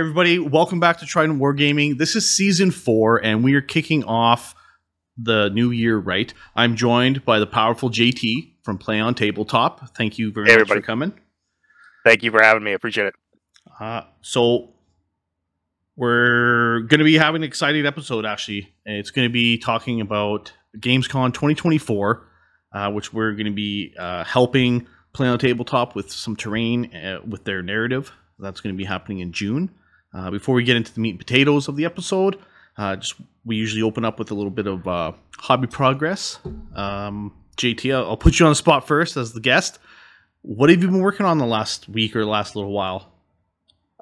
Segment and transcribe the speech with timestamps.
[0.00, 1.98] Everybody, welcome back to Trident Wargaming.
[1.98, 4.54] This is season four, and we are kicking off
[5.18, 6.32] the new year right.
[6.56, 9.94] I'm joined by the powerful JT from Play on Tabletop.
[9.94, 10.80] Thank you very Hey, much everybody.
[10.80, 11.12] for coming.
[12.02, 12.70] Thank you for having me.
[12.70, 13.14] I appreciate it.
[13.78, 14.70] Uh, so,
[15.96, 18.72] we're going to be having an exciting episode, actually.
[18.86, 22.26] It's going to be talking about GamesCon 2024,
[22.72, 27.20] uh, which we're going to be uh, helping Play on Tabletop with some terrain uh,
[27.28, 28.12] with their narrative.
[28.38, 29.72] That's going to be happening in June.
[30.12, 32.38] Uh, before we get into the meat and potatoes of the episode,
[32.76, 36.38] uh, just we usually open up with a little bit of uh, hobby progress.
[36.74, 39.78] Um, JT, I'll put you on the spot first as the guest.
[40.42, 43.12] What have you been working on the last week or last little while?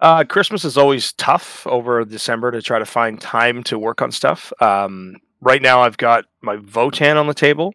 [0.01, 4.13] Uh, Christmas is always tough over December to try to find time to work on
[4.13, 4.53] stuff.
[4.61, 7.75] Um, right now, I've got my Votann on the table.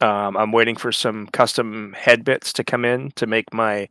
[0.00, 3.88] Um, I'm waiting for some custom head bits to come in to make my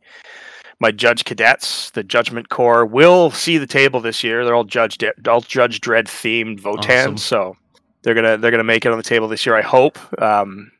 [0.82, 1.90] my judge cadets.
[1.90, 4.44] The Judgment Corps will see the table this year.
[4.44, 7.16] They're all Judge De- all Judge Dredd themed Votann, Awesome.
[7.16, 7.56] so
[8.02, 9.54] they're gonna they're gonna make it on the table this year.
[9.56, 9.96] I hope.
[10.20, 10.72] Um,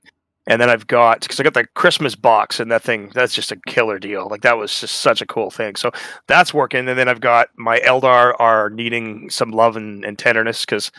[0.48, 3.52] and then I've got because I got the Christmas box and that thing that's just
[3.52, 4.28] a killer deal.
[4.28, 5.76] Like that was just such a cool thing.
[5.76, 5.92] So
[6.26, 6.88] that's working.
[6.88, 10.90] And then I've got my Eldar are needing some love and, and tenderness because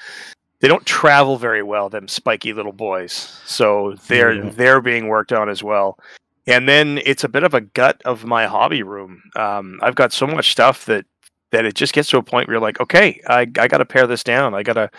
[0.61, 1.89] they don't travel very well.
[1.89, 3.13] Them spiky little boys.
[3.43, 4.49] So they're Yeah.
[4.51, 5.99] they're being worked on as well.
[6.45, 9.21] And then it's a bit of a gut of my hobby room.
[9.35, 11.05] Um, I've got so much stuff that
[11.51, 13.85] that it just gets to a point where you're like, okay, I I got to
[13.85, 14.53] pare this down.
[14.53, 14.89] I got to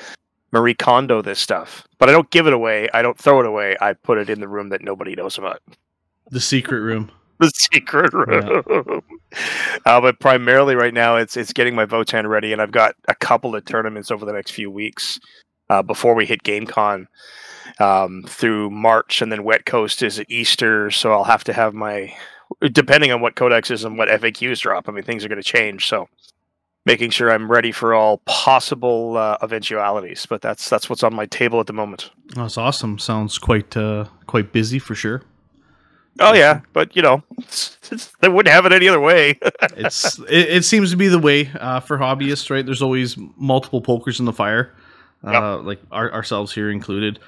[0.52, 2.88] Marie Kondo this stuff, but I don't give it away.
[2.94, 3.76] I don't throw it away.
[3.80, 5.60] I put it in the room that nobody knows about.
[6.30, 7.10] The secret room.
[7.40, 9.02] The secret room.
[9.84, 13.14] Uh, but primarily right now, it's it's getting my Votann ready, and I've got a
[13.16, 15.18] couple of tournaments over the next few weeks
[15.68, 17.08] uh, before we hit GameCon
[17.78, 21.74] um, through March, and then Wet Coast is at Easter, so I'll have to have
[21.74, 22.14] my
[22.72, 24.88] depending on what codexes and what FAQs drop.
[24.88, 26.08] I mean, things are going to change, so
[26.86, 30.26] making sure I'm ready for all possible uh, eventualities.
[30.26, 32.10] But that's that's what's on my table at the moment.
[32.34, 32.98] That's awesome.
[32.98, 35.22] Sounds quite uh, quite busy for sure.
[36.20, 39.38] Oh yeah, but you know, it's, it's, they wouldn't have it any other way.
[39.76, 42.64] It's it, it seems to be the way uh, for hobbyists, right?
[42.64, 44.74] There's always multiple pokers in the fire,
[45.24, 47.18] uh, like our, ourselves here included.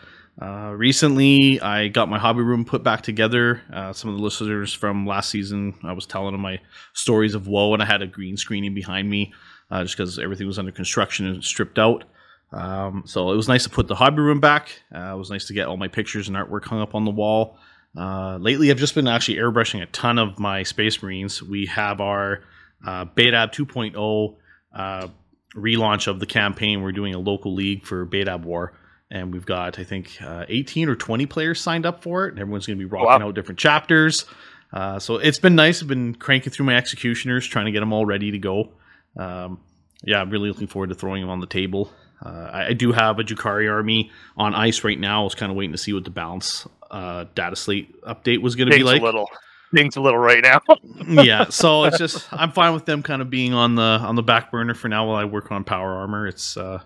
[0.41, 3.62] Uh, recently, I got my hobby room put back together.
[3.72, 6.60] Uh, some of the listeners from last season, I was telling them my
[6.92, 9.32] stories of woe, and I had a green screening behind me
[9.70, 12.04] uh, just because everything was under construction and stripped out.
[12.52, 14.80] Um, so it was nice to put the hobby room back.
[14.94, 17.10] Uh, it was nice to get all my pictures and artwork hung up on the
[17.10, 17.58] wall.
[17.96, 21.42] Uh, lately, I've just been actually airbrushing a ton of my Space Marines.
[21.42, 22.42] We have our
[22.86, 24.36] uh, Betab 2.0
[24.75, 25.08] uh,
[25.54, 26.82] relaunch of the campaign.
[26.82, 28.75] We're doing a local league for Betab War,
[29.11, 32.41] and we've got I think uh, 18 or 20 players signed up for it, and
[32.41, 33.28] everyone's going to be rocking Wow.
[33.28, 34.25] out different chapters.
[34.72, 35.81] Uh, so it's been nice.
[35.83, 38.72] I've been cranking through my executioners, trying to get them all ready to go.
[39.17, 39.61] Um,
[40.03, 41.91] yeah, I'm really looking forward to throwing them on the table.
[42.25, 45.21] Uh, I, I do have a Drukhari army on ice right now.
[45.23, 48.56] I was kind of waiting to see what the balance uh, data slate update was
[48.56, 49.00] going to be like.
[49.00, 49.28] a little,
[49.75, 50.61] things a little right now.
[51.23, 54.23] yeah, so it's just I'm fine with them kind of being on the on the
[54.23, 56.27] back burner for now while I work on power armor.
[56.27, 56.81] It's uh,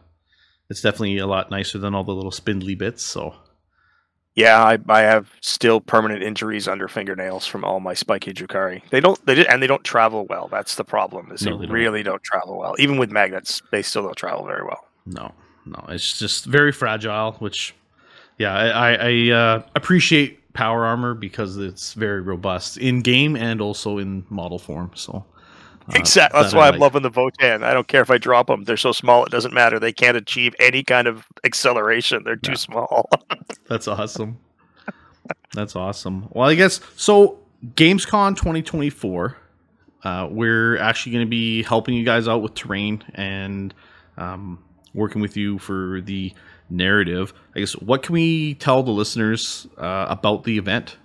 [0.70, 3.02] it's definitely a lot nicer than all the little spindly bits.
[3.02, 3.34] So
[4.36, 8.82] Yeah, I, I have still permanent injuries under fingernails from all my spiky Drukhari.
[8.90, 10.48] They don't they and they don't travel well.
[10.48, 11.32] That's the problem.
[11.32, 11.74] Is No, they, they don't.
[11.74, 12.74] really don't travel well.
[12.78, 14.86] Even with magnets, they still don't travel very well.
[15.04, 15.32] no,
[15.66, 17.32] no, it's just very fragile.
[17.40, 17.74] Which,
[18.38, 23.60] yeah, I I, I uh, appreciate power armor because it's very robust in game and
[23.60, 24.90] also in model form.
[24.94, 25.24] So
[25.94, 26.40] exactly.
[26.40, 26.80] That's why I'm like.
[26.80, 27.62] loving the Votann.
[27.62, 28.64] I don't care if I drop them.
[28.64, 29.78] They're so small it doesn't matter.
[29.78, 32.22] They can't achieve any kind of acceleration.
[32.24, 33.08] They're too small.
[33.68, 34.38] That's awesome.
[35.52, 36.28] That's awesome.
[36.30, 37.38] Well, I guess so.
[37.74, 39.36] GamesCon 2024.
[40.02, 43.74] Uh, we're actually going to be helping you guys out with terrain and
[44.16, 44.64] um,
[44.94, 46.32] working with you for the
[46.70, 47.34] narrative.
[47.54, 50.96] I guess what can we tell the listeners uh, about the event?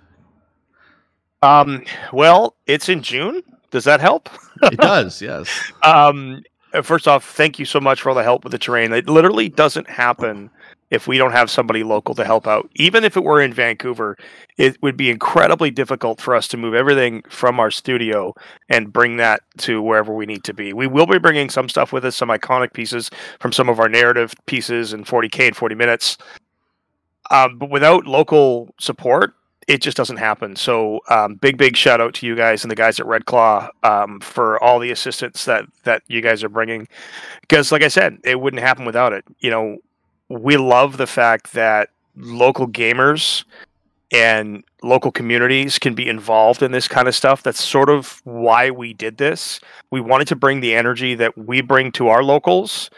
[1.42, 3.42] um, well, it's in June.
[3.76, 4.30] Does that help?
[4.62, 5.50] It does, yes.
[5.82, 6.42] Um,
[6.82, 8.90] first off, thank you so much for all the help with the terrain.
[8.90, 10.48] It literally doesn't happen
[10.90, 12.70] if we don't have somebody local to help out.
[12.76, 14.16] Even if it were in Vancouver,
[14.56, 18.32] it would be incredibly difficult for us to move everything from our studio
[18.70, 20.72] and bring that to wherever we need to be.
[20.72, 23.90] We will be bringing some stuff with us, some iconic pieces from some of our
[23.90, 26.16] narrative pieces in 40k and 40 minutes.
[27.30, 29.34] Um, but without local support,
[29.66, 30.54] it just doesn't happen.
[30.56, 33.68] So, um, big, big shout out to you guys and the guys at Red Claw
[33.82, 36.86] um, for all the assistance that that you guys are bringing.
[37.40, 39.24] Because, like I said, it wouldn't happen without it.
[39.40, 39.78] You know,
[40.28, 43.44] we love the fact that local gamers
[44.12, 47.42] and local communities can be involved in this kind of stuff.
[47.42, 49.60] That's sort of why we did this.
[49.90, 52.90] We wanted to bring the energy that we bring to our locals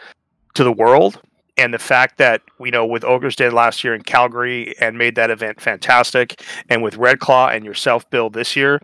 [0.53, 1.19] to the world.
[1.59, 5.15] And the fact that, you know, with Ogres did last year in Calgary and made
[5.15, 8.81] that event fantastic, and with Red Claw and yourself, Bill, this year,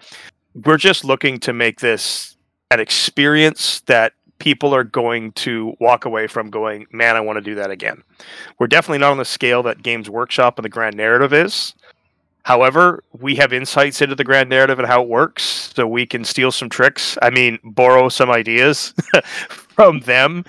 [0.66, 2.36] we're just looking to make this
[2.72, 7.42] an experience that people are going to walk away from going, man, I want to
[7.42, 8.04] do that again.
[8.60, 11.74] We're definitely not on the scale that Games Workshop and the Grand Narrative is.
[12.44, 16.24] However, we have insights into the grand narrative and how it works, so we can
[16.24, 17.18] steal some tricks.
[17.21, 18.94] I mean, borrow some ideas
[19.50, 20.45] from them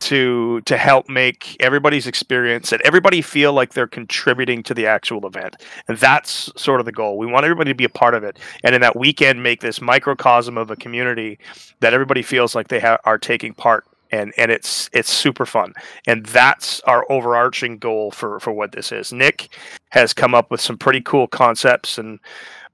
[0.00, 5.26] to to help make everybody's experience and everybody feel like they're contributing to the actual
[5.26, 5.56] event.
[5.88, 7.18] And that's sort of the goal.
[7.18, 9.80] We want everybody to be a part of it, and in that weekend, make this
[9.80, 11.38] microcosm of a community
[11.80, 15.74] that everybody feels like they ha- are taking part and and it's it's super fun
[16.06, 19.54] and that's our overarching goal for for what this is nick
[19.90, 22.18] has come up with some pretty cool concepts and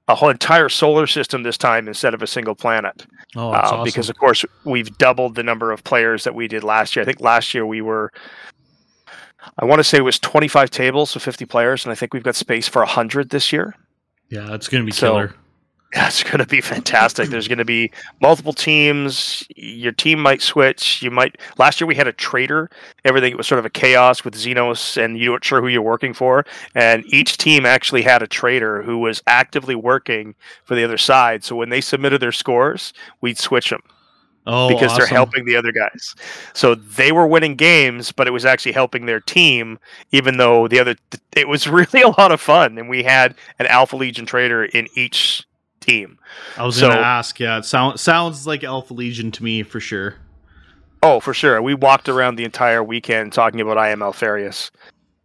[0.07, 3.05] a whole entire solar system this time instead of a single planet.
[3.35, 3.83] Oh, uh, awesome.
[3.83, 7.03] because of course we've doubled the number of players that we did last year.
[7.03, 8.11] I think last year we were
[9.59, 12.23] i want to say it was 25 tables so 50 players and i think we've
[12.23, 13.75] got space for 100 this year.
[14.29, 15.35] Yeah it's going to be so, killer
[15.95, 17.29] that's going to be fantastic.
[17.29, 17.89] There's going to be
[18.21, 19.47] multiple teams.
[19.55, 21.01] Your team might switch.
[21.01, 21.37] You might.
[21.57, 22.69] Last year we had a trader.
[23.05, 26.13] Everything was sort of a chaos with Xenos, and you weren't sure who you're working
[26.13, 26.45] for.
[26.75, 31.45] And each team actually had a trader who was actively working for the other side.
[31.45, 33.81] So when they submitted their scores, we'd switch them.
[34.47, 34.97] Oh, because awesome.
[34.99, 36.13] they're helping the other guys.
[36.53, 39.79] So they were winning games, but it was actually helping their team,
[40.11, 40.95] even though the other.
[41.35, 44.87] It was really a lot of fun, and we had an Alpha Legion trader in
[44.93, 45.44] each
[45.85, 46.17] team.
[46.57, 47.39] I was so, gonna ask.
[47.39, 50.15] Yeah, it sounds sounds like Alpha Legion to me for sure.
[51.03, 51.61] Oh, for sure.
[51.61, 54.71] We walked around the entire weekend talking about I am Alpharius.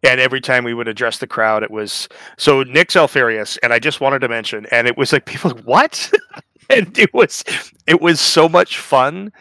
[0.03, 2.09] And every time we would address the crowd, it was
[2.39, 5.65] so Nick's Alpharius, and I just wanted to mention, and it was like people like,
[5.65, 6.12] what?
[6.71, 7.45] and it was
[7.87, 9.33] it was so much fun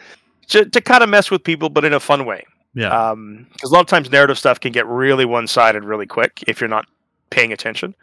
[0.48, 2.44] to, to kind of mess with people, but in a fun way.
[2.74, 2.88] Yeah.
[2.88, 6.44] Um, because a lot of times narrative stuff can get really one sided really quick
[6.46, 6.86] if you're not
[7.30, 7.94] paying attention.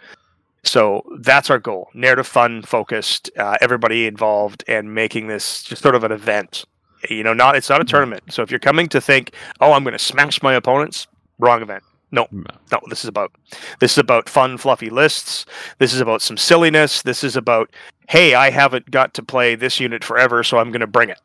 [0.68, 5.96] So that's our goal: narrative, fun, focused, uh, everybody involved, and making this just sort
[5.96, 6.66] of an event.
[7.10, 7.92] You know, not it's not a mm-hmm.
[7.92, 8.24] tournament.
[8.30, 11.08] So if you're coming to think, oh, I'm going to smash my opponents,
[11.40, 11.84] wrong event.
[12.12, 12.80] No, no.
[12.90, 13.32] This is about
[13.80, 15.46] this is about fun, fluffy lists.
[15.80, 17.02] This is about some silliness.
[17.02, 17.70] This is about,
[18.08, 21.20] hey, I haven't got to play this unit forever, so I'm going to bring it.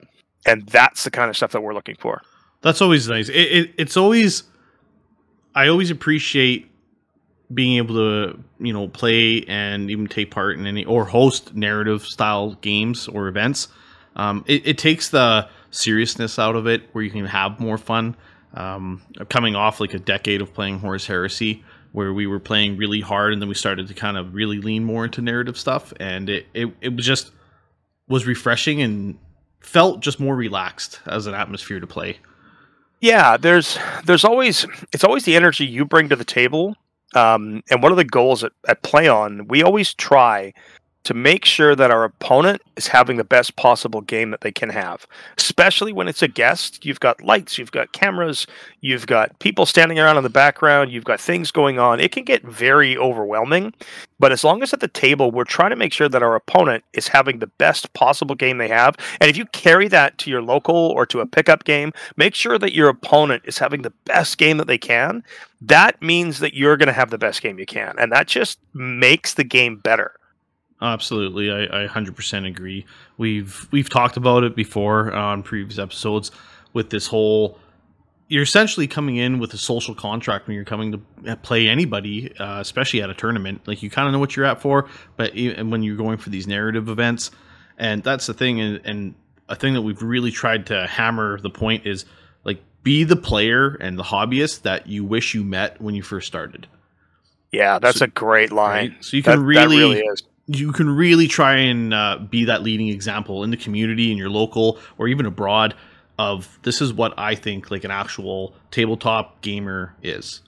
[0.44, 2.21] And that's the kind of stuff that we're looking for.
[2.62, 3.29] That's always nice.
[3.29, 4.43] It, it, it's always,
[5.55, 6.69] I always appreciate
[7.55, 12.03] being able to you know play and even take part in any or host narrative
[12.05, 13.69] style games or events
[14.17, 18.17] um, it, it, takes the seriousness out of it where you can have more fun.
[18.55, 19.01] Um,
[19.31, 23.33] coming off like a decade of playing horus heresy where we were playing really hard
[23.33, 26.47] and then we started to kind of really lean more into narrative stuff and it,
[26.53, 27.31] it, it was just
[28.09, 29.19] was refreshing and
[29.61, 32.19] felt just more relaxed as an atmosphere to play.
[33.01, 36.77] Yeah there's there's always it's always the energy you bring to the table
[37.14, 40.53] um, and one of the goals at, at Play On, we always try
[41.05, 44.69] to make sure that our opponent is having the best possible game that they can
[44.69, 45.06] have.
[45.37, 48.47] Especially when it's a guest, you've got lights, you've got cameras,
[48.81, 52.01] you've got people standing around in the background, you've got things going on.
[52.01, 53.73] It can get very overwhelming.
[54.19, 56.85] But as long as at the table, we're trying to make sure that our opponent
[56.93, 58.97] is having the best possible game they have.
[59.21, 62.56] And if you carry that to your local or to a pickup game, make sure
[62.59, 65.25] that your opponent is having the best game that they can.
[65.61, 67.97] That means that you're going to have the best game you can.
[67.99, 70.13] And that just makes the game better.
[70.82, 72.84] Absolutely, I, I 100% agree.
[73.17, 76.32] We've we've talked about it before on previous episodes
[76.72, 77.56] with this whole.
[78.27, 82.58] You're essentially coming in with a social contract when you're coming to play anybody, uh,
[82.60, 83.60] especially at a tournament.
[83.67, 86.31] Like you kind of know what you're at for, but and when you're going for
[86.31, 87.31] these narrative events,
[87.79, 89.15] and that's the thing, and, and
[89.48, 92.06] a thing that we've really tried to hammer the point is
[92.43, 96.27] like be the player and the hobbyist that you wish you met when you first
[96.27, 96.67] started.
[97.53, 98.93] Yeah, that's so, a great line.
[98.93, 99.05] Right?
[99.05, 100.10] So you can that, really, that really
[100.46, 104.31] you can really try and uh, be that leading example in the community in your
[104.31, 105.75] local or even abroad
[106.19, 110.43] of this is what I think like an actual tabletop gamer is.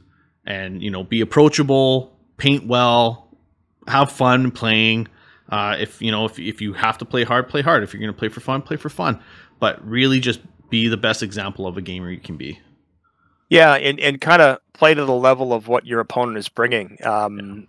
[0.46, 3.28] And you know, be approachable, paint well,
[3.88, 5.08] have fun playing.
[5.48, 7.82] Uh, if you know if if you have to play hard, play hard.
[7.82, 9.20] If you're going to play for fun, play for fun.
[9.58, 12.60] But really, just be the best example of a gamer you can be.
[13.48, 16.98] Yeah, and, and kind of play to the level of what your opponent is bringing.
[17.04, 17.68] Um,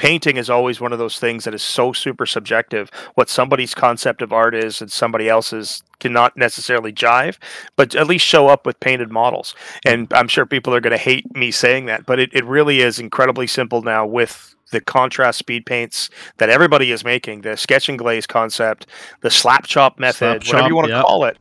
[0.00, 2.90] painting is always one of those things that is so super subjective.
[3.16, 7.36] What somebody's concept of art is and somebody else's cannot necessarily jive,
[7.76, 9.54] but at least show up with painted models.
[9.84, 12.80] And I'm sure people are going to hate me saying that, but it, it really
[12.80, 17.90] is incredibly simple now with the contrast speed paints that everybody is making, the sketch
[17.90, 18.86] and glaze concept,
[19.20, 21.04] the slap chop method, Slap whatever you want to yep.
[21.04, 21.36] call it,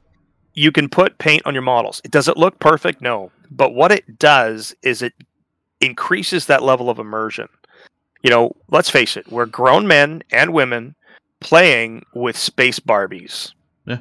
[0.53, 2.01] you can put paint on your models.
[2.03, 3.01] It does it look perfect?
[3.01, 3.31] No.
[3.49, 5.13] But what it does is it
[5.79, 7.47] increases that level of immersion.
[8.23, 10.95] You know, let's face it, we're grown men and women
[11.39, 13.53] playing with space Barbies.
[13.85, 13.99] Yeah.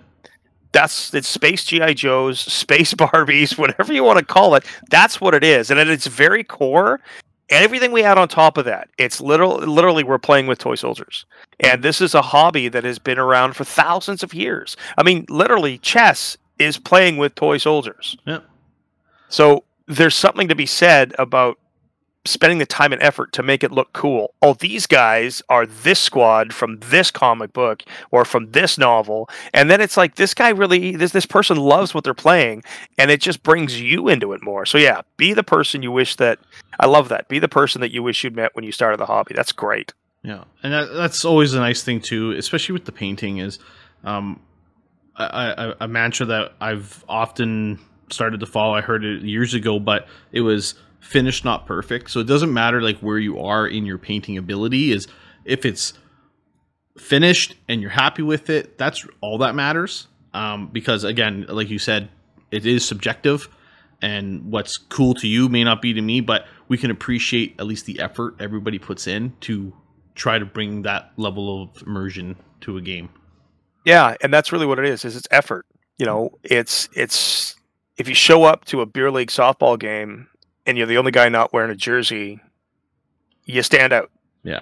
[0.72, 4.64] That's it's space GI Joes, space Barbies, whatever you want to call it.
[4.90, 7.00] That's what it is, and at its very core,
[7.48, 11.25] everything we add on top of that, it's literal, literally we're playing with toy soldiers.
[11.60, 14.76] And this is a hobby that has been around for thousands of years.
[14.96, 18.16] I mean, literally, chess is playing with toy soldiers.
[18.26, 18.44] Yep.
[19.28, 21.58] So there's something to be said about
[22.28, 24.35] spending the time and effort to make it look cool.
[24.42, 29.70] Oh, these guys are this squad from this comic book or from this novel, and
[29.70, 32.62] then it's like this guy really this this person loves what they're playing,
[32.99, 34.66] and it just brings you into it more.
[34.66, 36.38] So yeah, be the person you wish that.
[36.80, 37.28] I love that.
[37.28, 39.35] Be the person that you wish you'd met when you started the hobby.
[39.35, 39.92] That's great.
[40.23, 43.38] Yeah, and that, that's always a nice thing too, especially with the painting.
[43.38, 43.58] Is
[44.04, 44.40] um,
[45.16, 47.78] a, a, a mantra that I've often
[48.11, 48.75] started to follow.
[48.75, 52.11] I heard it years ago, but it was finished, not perfect.
[52.11, 54.93] So it doesn't matter like where you are in your painting ability.
[54.93, 55.09] Is
[55.45, 55.95] if it's
[56.97, 60.09] finished and you're happy with it, that's all that matters.
[60.35, 62.11] Um, because again, like you said,
[62.50, 63.49] it is subjective,
[64.00, 66.21] and what's cool to you may not be to me.
[66.21, 69.73] But we can appreciate at least the effort everybody puts in to
[70.14, 73.09] try to bring that level of immersion to a game.
[73.85, 75.05] Yeah, and that's really what it is.
[75.05, 75.67] Is it's effort.
[75.97, 77.57] You know, it's it's
[77.97, 80.28] if you show up to a beer league softball game
[80.68, 82.38] and you're the only guy not wearing a jersey,
[83.46, 84.10] you stand out
[84.44, 84.60] Yeah.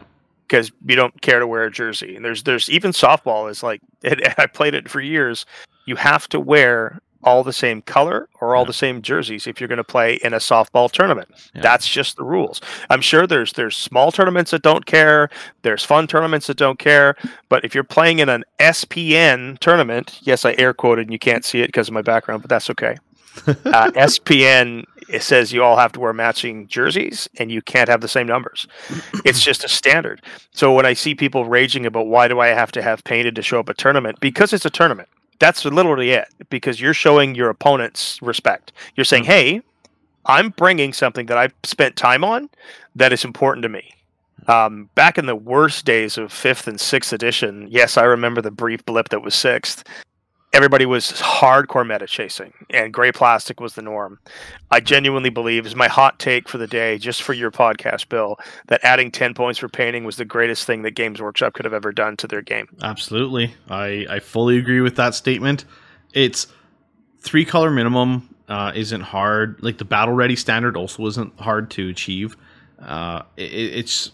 [0.48, 2.16] because you don't care to wear a jersey.
[2.16, 5.44] And there's there's even softball is like it, I played it for years.
[5.86, 8.66] You have to wear all the same color or all Yeah.
[8.68, 11.28] the same jerseys if you're going to play in a softball tournament.
[11.54, 11.62] Yeah.
[11.62, 12.60] That's just the rules.
[12.88, 15.28] I'm sure there's there's small tournaments that don't care.
[15.62, 17.16] There's fun tournaments that don't care.
[17.48, 21.44] But if you're playing in an SPN tournament, yes, I air quoted and you can't
[21.44, 22.96] see it because of my background, but that's okay.
[23.46, 24.84] Uh, SPN
[25.16, 28.26] it says you all have to wear matching jerseys and you can't have the same
[28.26, 28.68] numbers.
[29.25, 30.23] It's just a standard.
[30.52, 33.42] So when I see people raging about why do I have to have painted to
[33.42, 35.08] show up a tournament, because it's a tournament.
[35.38, 36.28] That's literally it.
[36.50, 38.73] Because you're showing your opponents respect.
[38.94, 39.62] You're saying, "Hey,
[40.26, 42.50] I'm bringing something that I've spent time on
[42.94, 43.94] that is important to me."
[44.49, 48.50] Um, back in the worst days of fifth and sixth edition, yes, I remember the
[48.50, 49.82] brief blip that was sixth.
[50.56, 54.18] Everybody was hardcore meta chasing, and gray plastic was the norm.
[54.70, 58.38] I genuinely believe is my hot take for the day, just for your podcast, Bill,
[58.68, 61.75] that adding ten points for painting was the greatest thing that Games Workshop could have
[61.75, 62.68] ever done to their game.
[62.82, 63.54] Absolutely.
[63.68, 65.66] I, I fully agree with that statement.
[66.14, 66.46] It's
[67.20, 69.62] three color minimum uh, isn't hard.
[69.62, 72.34] Like the battle ready standard also isn't hard to achieve.
[72.80, 74.10] Uh, it, it's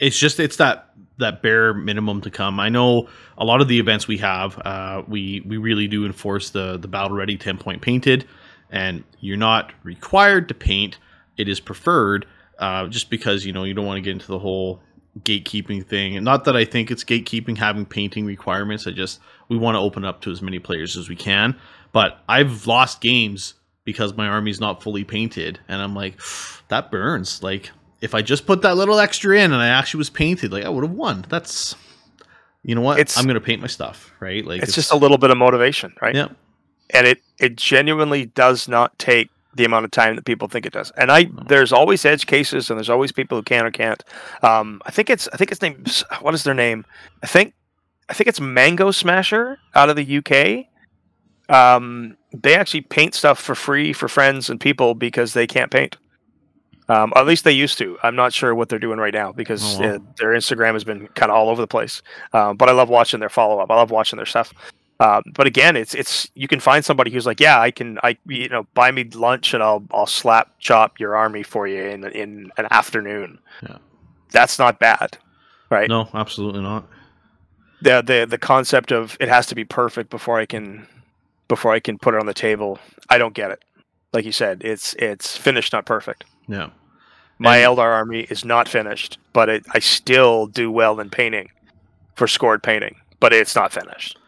[0.00, 0.88] it's just it's that
[1.22, 2.60] that bare minimum to come.
[2.60, 6.50] I know a lot of the events we have, uh, we we really do enforce
[6.50, 8.26] the the battle ready ten point painted,
[8.70, 10.98] and you're not required to paint.
[11.36, 12.26] It is preferred,
[12.58, 14.80] uh, just because you know you don't want to get into the whole
[15.20, 16.16] gatekeeping thing.
[16.16, 18.86] And not that I think it's gatekeeping having painting requirements.
[18.86, 21.56] I just we want to open up to as many players as we can.
[21.92, 26.20] But I've lost games because my army's not fully painted, and I'm like,
[26.68, 27.42] that burns.
[27.42, 27.70] Like
[28.02, 30.68] if I just put that little extra in and I actually was painted, like I
[30.68, 31.24] would have won.
[31.30, 31.74] That's
[32.62, 32.98] you know what?
[32.98, 34.44] It's- I'm gonna paint my stuff, right?
[34.44, 36.14] Like It's, just a little bit of motivation, right?
[36.14, 36.28] yeah,
[36.90, 40.72] and it it genuinely does not take the amount of time that people think it
[40.72, 40.90] does.
[40.96, 44.02] And I there's always edge cases and there's always people who can or can't.
[44.42, 46.84] Um, I think it's I think it's named what is their name?
[47.22, 47.54] I think
[48.08, 50.66] I think it's Mango Smasher out of the UK.
[51.54, 55.96] Um, they actually paint stuff for free for friends and people because they can't paint.
[56.88, 57.96] Um, at least they used to.
[58.02, 59.94] I'm not sure what they're doing right now because Oh, wow.
[59.94, 62.02] uh, their Instagram has been kind of all over the place.
[62.32, 63.70] Um, but I love watching their follow up.
[63.70, 64.52] I love watching their stuff.
[65.00, 68.16] Um, but again, it's it's you can find somebody who's like, yeah, I can, I
[68.26, 72.04] you know, buy me lunch and I'll I'll slap chop your army for you in
[72.04, 73.38] in an afternoon.
[73.62, 73.78] Yeah.
[74.30, 75.18] That's not bad,
[75.70, 75.88] right?
[75.88, 76.86] no, absolutely not.
[77.80, 80.86] The the the concept of it has to be perfect before I can
[81.48, 82.78] before I can put it on the table.
[83.08, 83.64] I don't get it.
[84.12, 86.24] Like you said, it's it's finished, not perfect.
[86.48, 86.70] Yeah.
[87.38, 91.50] My And- Eldar army is not finished, but it, I still do well in painting
[92.14, 94.18] for scored painting, but it's not finished.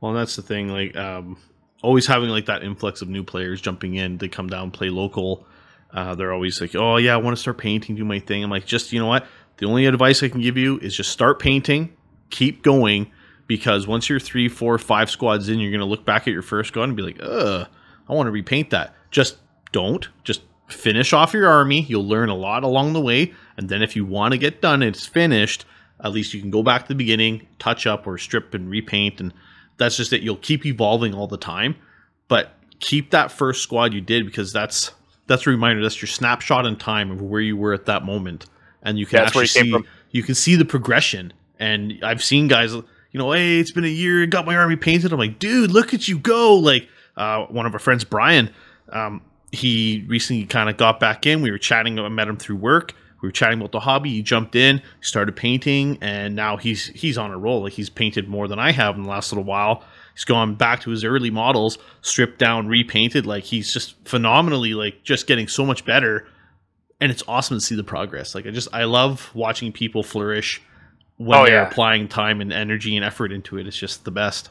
[0.00, 0.68] Well, that's the thing.
[0.68, 1.36] Like, um,
[1.82, 4.18] always having like that influx of new players jumping in.
[4.18, 5.46] They come down, play local.
[5.92, 8.50] Uh, they're always like, "Oh yeah, I want to start painting, do my thing." I'm
[8.50, 9.26] like, just you know what?
[9.56, 11.92] The only advice I can give you is just start painting,
[12.30, 13.10] keep going,
[13.46, 16.68] because once you're three, four, five squads in, you're gonna look back at your first
[16.68, 17.66] squad and be like, "Ugh,
[18.08, 19.38] I want to repaint that." Just
[19.72, 20.06] don't.
[20.24, 21.82] Just finish off your army.
[21.82, 24.82] You'll learn a lot along the way, and then if you want to get done,
[24.82, 25.64] it's finished.
[26.00, 29.20] At least you can go back to the beginning, touch up or strip and repaint,
[29.20, 29.32] and
[29.78, 30.22] that's just it.
[30.22, 31.76] You'll keep evolving all the time,
[32.28, 34.92] but keep that first squad you did because that's
[35.26, 35.82] that's a reminder.
[35.82, 38.46] That's your snapshot in time of where you were at that moment,
[38.82, 39.86] and you can That's actually see from.
[40.10, 41.32] you can see the progression.
[41.60, 42.84] And I've seen guys, you
[43.14, 45.12] know, hey, it's been a year, got my army painted.
[45.12, 46.54] I'm like, dude, look at you go!
[46.56, 48.50] Like uh, one of our friends, Brian,
[48.90, 49.20] um,
[49.52, 51.42] he recently kind of got back in.
[51.42, 51.98] We were chatting.
[51.98, 52.94] I met him through work.
[53.20, 54.10] We were chatting about the hobby.
[54.10, 57.62] He jumped in, started painting, and now he's he's on a roll.
[57.62, 59.82] Like he's painted more than I have in the last little while.
[60.14, 63.26] He's gone back to his early models, stripped down, repainted.
[63.26, 66.26] Like he's just phenomenally like just getting so much better.
[67.00, 68.34] And it's awesome to see the progress.
[68.34, 70.60] Like I just I love watching people flourish
[71.16, 71.68] when Oh, they're yeah.
[71.68, 73.66] applying time and energy and effort into it.
[73.66, 74.50] It's just the best.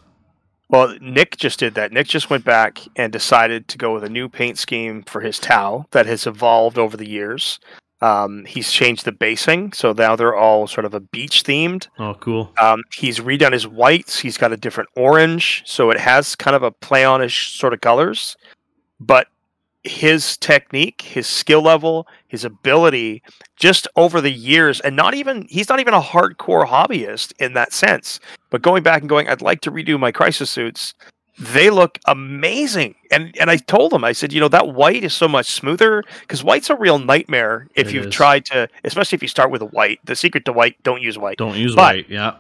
[0.70, 1.94] Well, Nick just did that.
[1.94, 5.40] Nick just went back and decided to go with a new paint scheme for his
[5.40, 7.60] Tau that has evolved over the years.
[8.02, 11.88] Um, he's changed the basing, so now they're all sort of a beach themed.
[11.98, 12.52] Oh, cool.
[12.62, 14.20] Um, he's redone his whites.
[14.20, 17.82] He's got a different orange, so it has kind of a play on-ish sort of
[17.82, 18.38] colors.
[19.00, 19.28] But
[19.88, 23.24] his technique, his skill level, his ability,
[23.56, 27.74] just over the years, and not even he's not even a hardcore hobbyist in that
[27.74, 28.20] sense.
[28.50, 30.94] But going back and going, I'd like to redo my crisis suits.
[31.40, 35.14] They look amazing, and and I told him, I said, you know, that white is
[35.14, 38.14] so much smoother because white's a real nightmare if It you've is.
[38.14, 40.00] tried to, especially if you start with a white.
[40.04, 42.10] The secret to white: don't use white Don't use But- white.
[42.10, 42.34] Yeah.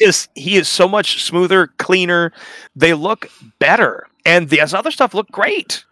[0.00, 2.32] is he is so much smoother, cleaner.
[2.76, 5.84] They look better, and the other stuff look great,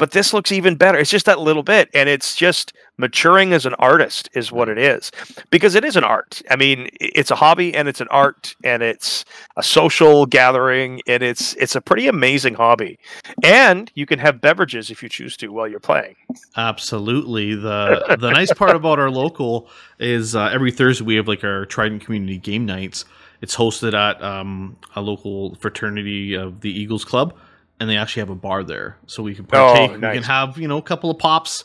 [0.00, 0.98] but this looks even better.
[0.98, 4.78] It's just that little bit, and it's just maturing as an artist is what it
[4.78, 5.12] is,
[5.50, 6.40] because it is an art.
[6.50, 9.26] I mean, it's a hobby and it's an art and it's
[9.58, 12.98] a social gathering and it's it's a pretty amazing hobby,
[13.44, 16.16] and you can have beverages if you choose to while you're playing.
[16.56, 17.54] Absolutely.
[17.54, 21.66] The the nice part about our local is uh, every Thursday we have like our
[21.66, 23.04] Trident Community Game Nights.
[23.42, 27.34] It's hosted at um, a local fraternity of the Eagles Club,
[27.80, 29.92] and they actually have a bar there, so we can partake.
[29.92, 30.14] We nice.
[30.14, 31.64] can have you know a couple of pops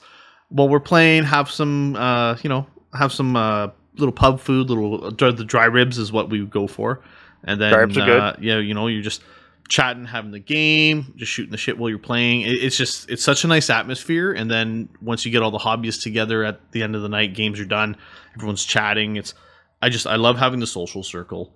[0.50, 1.24] while we're playing.
[1.24, 2.66] Have some uh, you know
[2.98, 4.70] have some uh, little pub food.
[4.70, 7.04] Little the dry ribs is what we go for,
[7.44, 8.20] and then ribs are good.
[8.20, 9.22] uh, yeah, you know you're just
[9.68, 12.42] chatting, having the game, just shooting the shit while you're playing.
[12.42, 14.32] It, it's just it's such a nice atmosphere.
[14.32, 17.34] And then once you get all the hobbyists together at the end of the night,
[17.34, 17.98] games are done.
[18.36, 19.18] Everyone's chatting.
[19.18, 19.34] It's
[19.82, 21.54] I just I love having the social circle.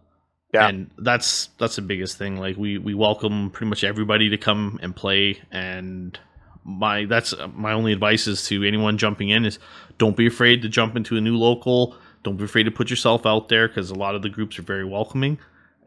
[0.53, 0.67] Yeah.
[0.67, 2.37] And that's that's the biggest thing.
[2.37, 5.39] Like we we welcome pretty much everybody to come and play.
[5.51, 6.17] And
[6.63, 9.59] my that's my only advice is to anyone jumping in is
[9.97, 11.95] don't be afraid to jump into a new local.
[12.23, 14.63] Don't be afraid to put yourself out there because a lot of the groups are
[14.63, 15.37] very welcoming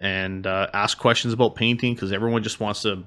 [0.01, 3.05] and uh, ask questions about painting because everyone just wants to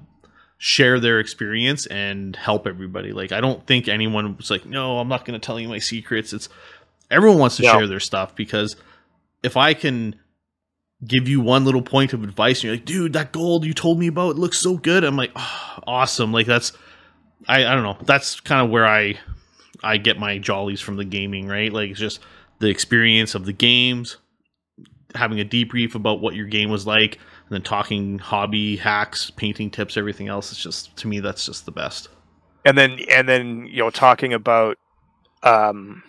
[0.58, 3.12] share their experience and help everybody.
[3.12, 5.78] Like I don't think anyone was like, no, I'm not going to tell you my
[5.78, 6.32] secrets.
[6.32, 6.48] It's
[7.10, 7.72] everyone wants to No.
[7.72, 8.76] share their stuff because
[9.42, 10.16] if I can
[11.04, 13.98] give you one little point of advice and you're like, dude, that gold you told
[13.98, 15.04] me about looks so good.
[15.04, 16.32] I'm like, oh, awesome.
[16.32, 16.72] Like that's
[17.48, 17.98] I, I don't know.
[18.04, 19.18] That's kind of where I
[19.82, 21.72] I get my jollies from the gaming, right?
[21.72, 22.20] Like it's just
[22.58, 24.16] the experience of the games,
[25.14, 29.70] having a debrief about what your game was like, and then talking hobby hacks, painting
[29.70, 30.50] tips, everything else.
[30.50, 32.08] It's just to me that's just the best.
[32.64, 34.78] and then and then you know talking about
[35.42, 36.02] um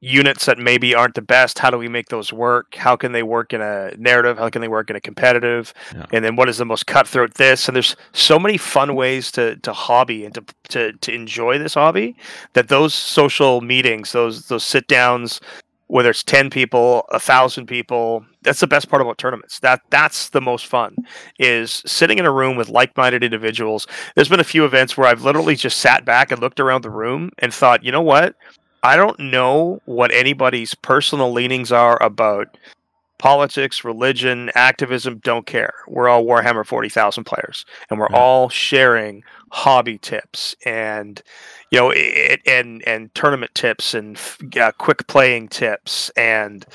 [0.00, 2.74] units that maybe aren't the best how do we make those work?
[2.74, 4.38] How can they work in a narrative?
[4.38, 5.72] How can they work in a competitive?
[5.94, 6.06] Yeah.
[6.12, 7.68] and then what is the most cutthroat this?
[7.68, 8.96] And there's so many fun mm-hmm.
[8.96, 12.16] ways to to hobby and to to, to enjoy this hobby
[12.52, 15.40] that those social meetings those those sit downs
[15.88, 19.58] whether it's 10 people a thousand people that's the best part about tournaments.
[19.60, 20.96] That that's the most fun
[21.38, 23.86] is sitting in a room with like-minded individuals.
[24.14, 26.90] There's been a few events where I've literally just sat back and looked around the
[26.90, 28.36] room and thought, you know what?
[28.82, 32.56] I don't know what anybody's personal leanings are about
[33.18, 35.72] politics, religion, activism, don't care.
[35.88, 38.16] We're all Warhammer 40,000 players and we're Yeah.
[38.18, 41.22] all sharing hobby tips and
[41.70, 44.20] you know it, and and tournament tips and
[44.60, 46.66] uh, quick playing tips and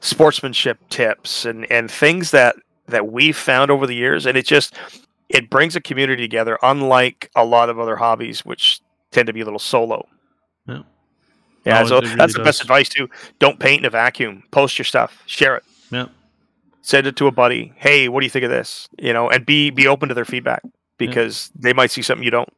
[0.00, 2.54] sportsmanship tips and and things that
[2.86, 4.74] that we've found over the years and it just
[5.28, 9.40] it brings a community together unlike a lot of other hobbies which tend to be
[9.40, 10.06] a little solo
[10.66, 10.82] Yeah.
[11.68, 13.08] Yeah so really that's the best advice too.
[13.38, 14.42] Don't paint in a vacuum.
[14.50, 15.22] Post your stuff.
[15.26, 15.64] Share it.
[15.90, 16.06] Yeah.
[16.82, 17.72] send it to a buddy.
[17.76, 18.88] Hey what do you think of this?
[18.98, 20.62] You know and be be open to their feedback
[20.96, 22.52] because they might see something you don't.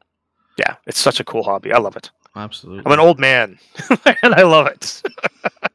[0.57, 1.71] Yeah it's such a cool hobby.
[1.71, 2.09] I love it.
[2.35, 2.83] Absolutely.
[2.85, 3.59] i'm an old man
[4.23, 5.01] and i love it.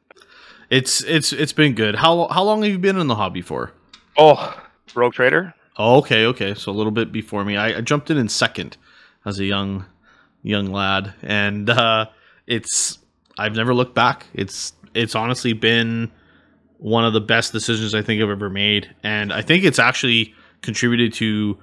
[0.69, 1.95] It's it's it's been good.
[1.95, 3.71] How how long have you been in the hobby for?
[4.17, 4.53] oh
[4.95, 5.53] rogue trader?
[5.77, 6.55] Oh, okay, okay.
[6.55, 7.55] So a little bit before me.
[7.55, 8.77] I, I jumped in in second
[9.25, 9.85] as a young
[10.41, 12.07] young lad, and uh,
[12.47, 12.99] it's
[13.37, 14.25] I've never looked back.
[14.33, 16.11] It's it's honestly been
[16.79, 20.33] one of the best decisions I think I've ever made, and I think it's actually
[20.61, 21.57] contributed to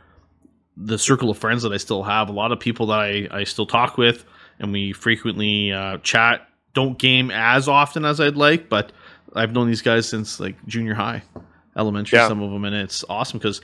[0.76, 2.28] the circle of friends that I still have.
[2.28, 4.24] A lot of people that I I still talk with,
[4.58, 6.48] and we frequently uh, chat.
[6.74, 8.90] Don't game as often as I'd like, but
[9.34, 11.22] I've known these guys since like junior high,
[11.76, 12.26] elementary, Yeah.
[12.28, 13.60] some of them, and it's awesome because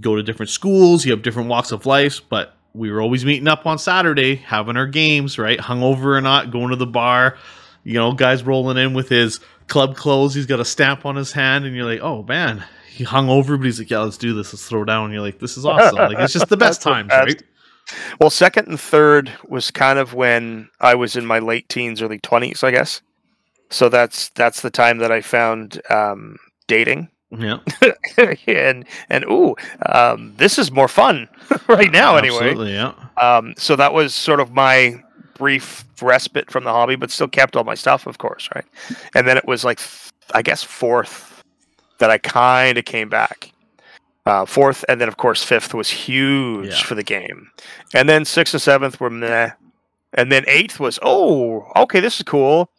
[0.00, 3.48] go to different schools, you have different walks of life, but we were always meeting
[3.48, 5.58] up on Saturday, having our games, right?
[5.58, 7.36] Hungover or not, going to the bar.
[7.82, 10.34] You know, guys rolling in with his club clothes.
[10.34, 13.56] He's got a stamp on his hand, and you're like, oh man, he hung over,
[13.56, 14.52] but he's like, yeah, let's do this.
[14.52, 15.06] Let's throw down.
[15.06, 15.96] And you're like, this is awesome.
[15.96, 17.26] like it's just the best times, best.
[17.26, 17.42] right?
[18.20, 22.18] Well, second and third was kind of when I was in my late teens, early
[22.18, 23.00] twenties, I guess.
[23.70, 27.58] So that's that's the time that I found um, dating, Yeah.
[28.46, 29.54] and and ooh,
[29.86, 31.28] um, this is more fun
[31.68, 32.16] right now.
[32.16, 32.92] Anyway, Absolutely, yeah.
[33.16, 35.02] um, so that was sort of my
[35.38, 38.64] brief respite from the hobby, but still kept all my stuff, of course, right?
[39.14, 41.42] And then it was like, th- I guess fourth
[41.98, 43.52] that I kind of came back.
[44.26, 46.82] Uh, fourth, and then of course fifth was huge Yeah.
[46.84, 47.50] for the game,
[47.94, 49.50] and then sixth and seventh were meh,
[50.14, 52.70] and then eighth was oh okay this is cool,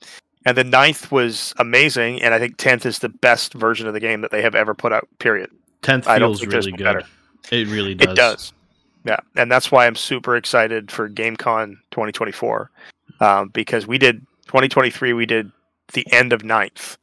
[0.46, 4.00] and then ninth was amazing, and I think tenth is the best version of the
[4.00, 5.08] game that they have ever put out.
[5.20, 5.50] Period.
[5.82, 6.84] Tenth I feels really good.
[6.84, 7.04] better.
[7.52, 8.10] It really does.
[8.12, 8.54] It does.
[9.04, 12.70] Yeah, and that's why I'm super excited for GameCon 2024
[13.20, 15.14] um, because we did 2023.
[15.14, 15.52] We did
[15.94, 16.98] the end of ninth,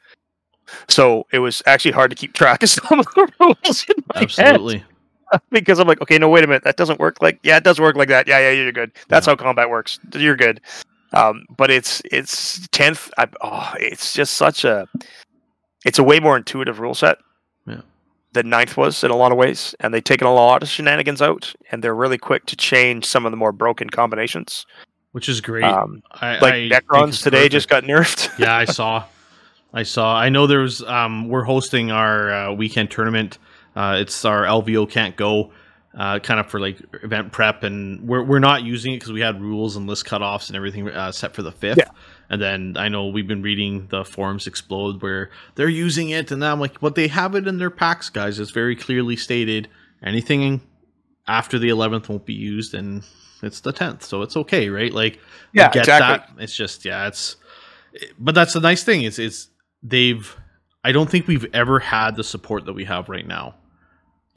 [0.89, 4.23] so it was actually hard to keep track of some of the rules in my
[4.23, 4.79] Absolutely.
[4.79, 7.65] head because I'm like, okay, no, wait a minute, that doesn't work like yeah, it
[7.65, 8.27] does work like that.
[8.29, 8.93] Yeah, yeah, you're good.
[9.09, 9.33] That's Yeah.
[9.33, 9.99] how combat works.
[10.15, 10.61] You're good.
[11.13, 13.11] Um, but it's it's tenth.
[13.19, 14.87] I, oh, it's just such a
[15.85, 17.19] it's a way more intuitive rule set
[17.67, 17.81] Yeah.
[18.33, 21.23] than ninth was in a lot of ways, and they've taken a lot of shenanigans
[21.23, 24.67] out, and they're really quick to change some of the more broken combinations.
[25.13, 25.65] Which is great.
[25.65, 27.53] Um, I, like I Necrons today perfect.
[27.53, 28.39] just got nerfed.
[28.39, 29.05] yeah, I saw.
[29.73, 30.15] I saw.
[30.15, 30.83] I know there was.
[30.83, 33.39] Um, we're hosting our uh, weekend tournament.
[33.75, 35.51] Uh, it's our LVO can't go.
[35.99, 39.21] Uh, kind of for like event prep, and we're we're not using it because we
[39.21, 41.79] had rules and list cutoffs and everything uh, set for the fifth.
[41.79, 41.91] Yeah.
[42.31, 46.45] And then I know we've been reading the forums explode where they're using it, and
[46.45, 48.39] I'm like, but they have it in their packs, guys.
[48.39, 49.67] It's very clearly stated.
[50.01, 50.61] Anything
[51.27, 53.03] after the 11th won't be used, and
[53.43, 54.93] it's the 10th, so it's okay, right?
[54.93, 55.19] Like,
[55.53, 56.35] Yeah, get exactly.
[56.37, 56.43] that.
[56.45, 57.35] It's just yeah, it's
[58.21, 59.49] but that's the nice thing is it's
[59.83, 60.37] they've
[60.85, 63.57] I don't think we've ever had the support that we have right now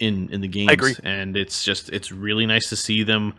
[0.02, 0.96] in in the games agree.
[1.04, 3.34] and it's just it's really nice to see them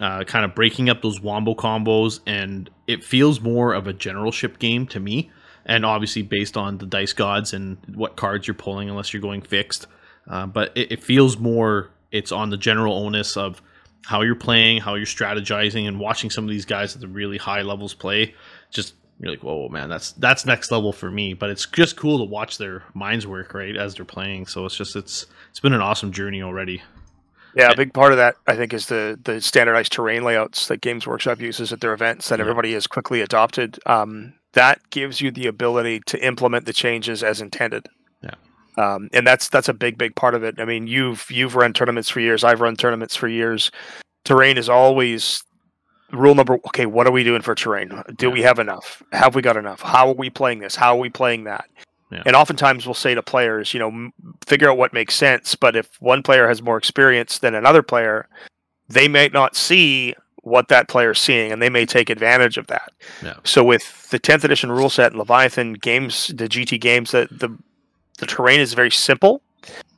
[0.00, 4.58] uh, kind of breaking up those wombo combos and it feels more of a generalship
[4.58, 5.30] game to me
[5.66, 9.42] and obviously based on the dice gods and what cards you're pulling unless you're going
[9.42, 9.86] fixed
[10.28, 13.60] uh, but it, it feels more it's on the general onus of
[14.06, 17.36] how you're playing how you're strategizing and watching some of these guys at the really
[17.36, 18.34] high levels play
[18.70, 22.18] just you're like whoa man that's that's next level for me but it's just cool
[22.18, 25.72] to watch their minds work right as they're playing so it's just it's it's been
[25.72, 26.80] an awesome journey already
[27.54, 30.80] Yeah, a big part of that I think is the the standardized terrain layouts that
[30.80, 32.44] Games Workshop uses at their events that Yeah.
[32.44, 33.78] everybody has quickly adopted.
[33.86, 37.86] Um, that gives you the ability to implement the changes as intended.
[38.22, 38.34] Yeah.
[38.76, 40.60] Um, and that's that's a big big part of it.
[40.60, 42.44] I mean, you've you've run tournaments for years.
[42.44, 43.70] I've run tournaments for years.
[44.24, 45.42] Terrain is always
[46.12, 46.54] rule number.
[46.68, 47.88] Okay, what are we doing for terrain?
[48.16, 48.32] Do Yeah.
[48.32, 49.02] we have enough?
[49.12, 49.80] Have we got enough?
[49.82, 50.74] How are we playing this?
[50.74, 51.66] How are we playing that?
[52.10, 52.22] Yeah.
[52.24, 54.12] And oftentimes we'll say to players, you know, m-
[54.46, 55.54] figure out what makes sense.
[55.54, 58.28] But if one player has more experience than another player,
[58.88, 62.90] they may not see what that player's seeing, and they may take advantage of that.
[63.22, 63.34] Yeah.
[63.44, 67.54] So with the 10th edition rule set and Leviathan games, the GT games, the the,
[68.18, 69.42] the terrain is very simple.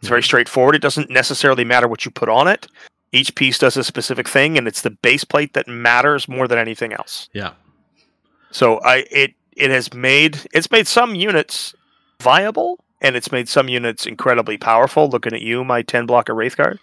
[0.00, 0.74] It's very straightforward.
[0.74, 2.66] It doesn't necessarily matter what you put on it.
[3.12, 6.58] Each piece does a specific thing, and it's the base plate that matters more than
[6.58, 7.28] anything else.
[7.32, 7.52] yeah
[8.50, 11.74] So I it it has made it's made some units
[12.20, 15.08] viable and it's made some units incredibly powerful.
[15.08, 16.78] Looking at you, my ten blocker wraith guard,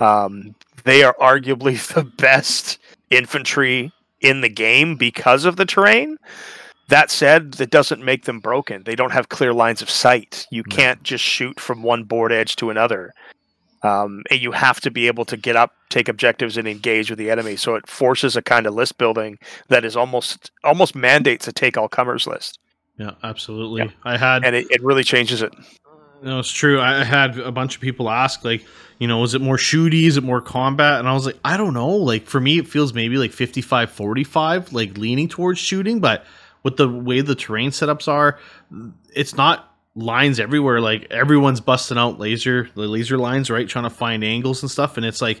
[0.00, 2.78] um, they are arguably the best
[3.10, 6.18] infantry in the game because of the terrain.
[6.88, 8.82] That said, that doesn't make them broken.
[8.82, 10.46] They don't have clear lines of sight.
[10.50, 13.14] You can't just shoot from one board edge to another.
[13.84, 17.18] Um, and you have to be able to get up, take objectives, and engage with
[17.18, 17.56] the enemy.
[17.56, 21.76] So it forces a kind of list building that is almost almost mandates a take
[21.76, 22.58] all comers list,
[22.98, 25.52] yeah absolutely i had and it, it really changes it.
[26.22, 26.80] No, it's true.
[26.80, 28.64] I I had a bunch of people ask, like,
[28.98, 30.04] you know, is it more shooty?
[30.04, 30.98] Is it more combat?
[30.98, 31.90] And I was like, I don't know.
[31.90, 36.00] Like, for me, it feels maybe like 55 45, like leaning towards shooting.
[36.00, 36.24] But
[36.62, 38.38] with the way the terrain setups are,
[39.12, 40.80] it's not lines everywhere.
[40.80, 43.68] Like, everyone's busting out laser, the laser lines, right?
[43.68, 44.96] Trying to find angles and stuff.
[44.96, 45.40] And it's like,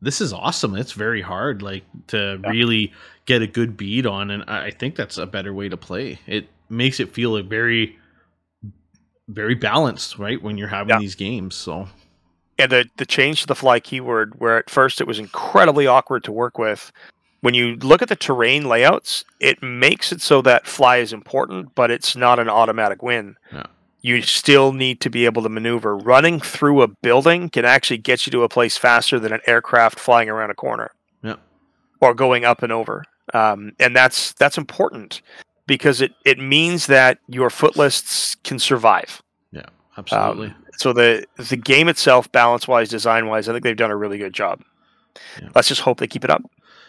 [0.00, 0.76] this is awesome.
[0.76, 2.50] It's very hard, like to yeah.
[2.50, 2.92] really
[3.24, 6.18] get a good bead on, and I think that's a better way to play.
[6.26, 7.98] It makes it feel a very,
[9.28, 10.40] very balanced, right?
[10.40, 10.98] When you're having yeah.
[10.98, 11.88] these games, so.
[12.58, 16.24] And the the change to the fly keyword, where at first it was incredibly awkward
[16.24, 16.92] to work with,
[17.40, 21.74] when you look at the terrain layouts, it makes it so that fly is important,
[21.74, 23.36] but it's not an automatic win.
[23.52, 23.66] Yeah
[24.06, 25.96] you still need to be able to maneuver.
[25.96, 29.98] Running through a building can actually get you to a place faster than an aircraft
[29.98, 30.92] flying around a corner.
[31.24, 31.34] Yeah.
[32.00, 33.04] Or going up and over.
[33.34, 35.22] Um, and that's that's important
[35.66, 39.20] because it, it means that your footlists can survive.
[39.50, 39.66] Yeah,
[39.98, 40.48] absolutely.
[40.48, 43.96] Um, so the the game itself, balance wise, design wise, I think they've done a
[43.96, 44.62] really good job.
[45.42, 45.48] Yeah.
[45.56, 46.48] Let's just hope they keep it up.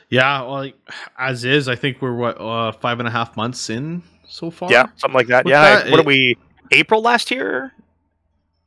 [0.09, 0.69] Yeah, well,
[1.17, 4.71] as is, I think we're what uh, five and a half months in so far.
[4.71, 5.47] Yeah, something like that.
[5.47, 6.37] yeah, that, what it, are we?
[6.71, 7.73] April last year.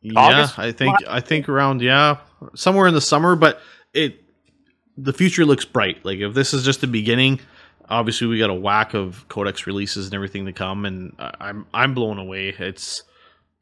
[0.02, 0.58] Yeah, August?
[0.58, 2.18] I think I think around yeah
[2.54, 3.60] somewhere in the summer, but
[3.92, 4.22] it
[4.96, 6.04] the future looks bright.
[6.04, 7.40] Like if this is just the beginning,
[7.88, 11.94] obviously we got a whack of codex releases and everything to come, and I'm I'm
[11.94, 12.54] blown away.
[12.58, 13.02] It's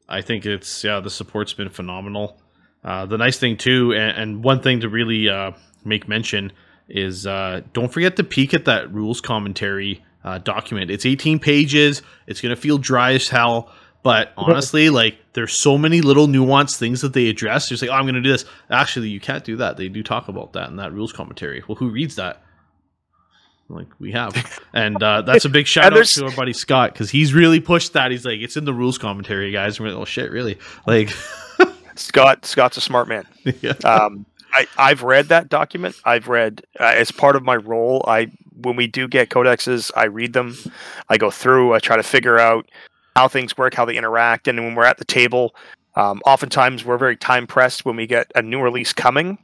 [0.07, 2.39] I think it's yeah the support's been phenomenal.
[2.83, 5.51] Uh, the nice thing too, and, and one thing to really uh,
[5.83, 6.51] make mention
[6.87, 10.89] is uh, don't forget to peek at that rules commentary uh, document.
[10.89, 12.01] It's 18 pages.
[12.27, 13.71] It's gonna feel dry as hell.
[14.03, 17.69] But honestly, like there's so many little nuanced things that they address.
[17.69, 18.45] You're like, oh, I'm going to do this.
[18.69, 19.77] Actually, you can't do that.
[19.77, 21.63] They do talk about that in that rules commentary.
[21.67, 22.41] Well, who reads that?
[23.71, 27.11] Like we have, and uh, that's a big shout out to our buddy Scott because
[27.11, 28.09] he's really pushed that.
[28.09, 29.77] He's like, it's in the rules commentary, guys.
[29.77, 30.57] And we're like, oh shit, really?
[30.87, 31.09] Like
[31.95, 33.27] Scott, Scott's a smart man.
[33.61, 33.73] yeah.
[33.83, 35.95] Um, I, I've read that document.
[36.03, 38.03] I've read uh, as part of my role.
[38.07, 40.57] I when we do get codexes, I read them.
[41.07, 41.73] I go through.
[41.73, 42.69] I try to figure out
[43.15, 45.55] how things work, how they interact, and when we're at the table,
[45.95, 49.37] um, oftentimes we're very time pressed when we get a new release coming,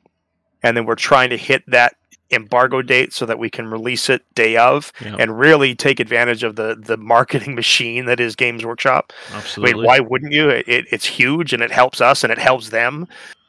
[0.64, 1.96] and then we're trying to hit that
[2.32, 5.16] embargo date so that we can release it day of yep.
[5.20, 9.14] and really take advantage of the the marketing machine that is Games Workshop.
[9.32, 9.74] Absolutely.
[9.74, 10.50] I mean, why wouldn't you?
[10.50, 13.08] It, it, it's huge and it helps us and it helps them.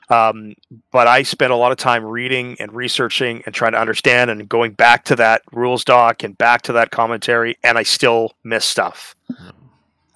[0.09, 0.55] Um,
[0.93, 4.49] but I spent a lot of time reading and researching and trying to understand and
[4.49, 8.65] going back to that rules doc and back to that commentary, and I still miss
[8.65, 9.17] stuff.
[9.29, 9.56] Yep.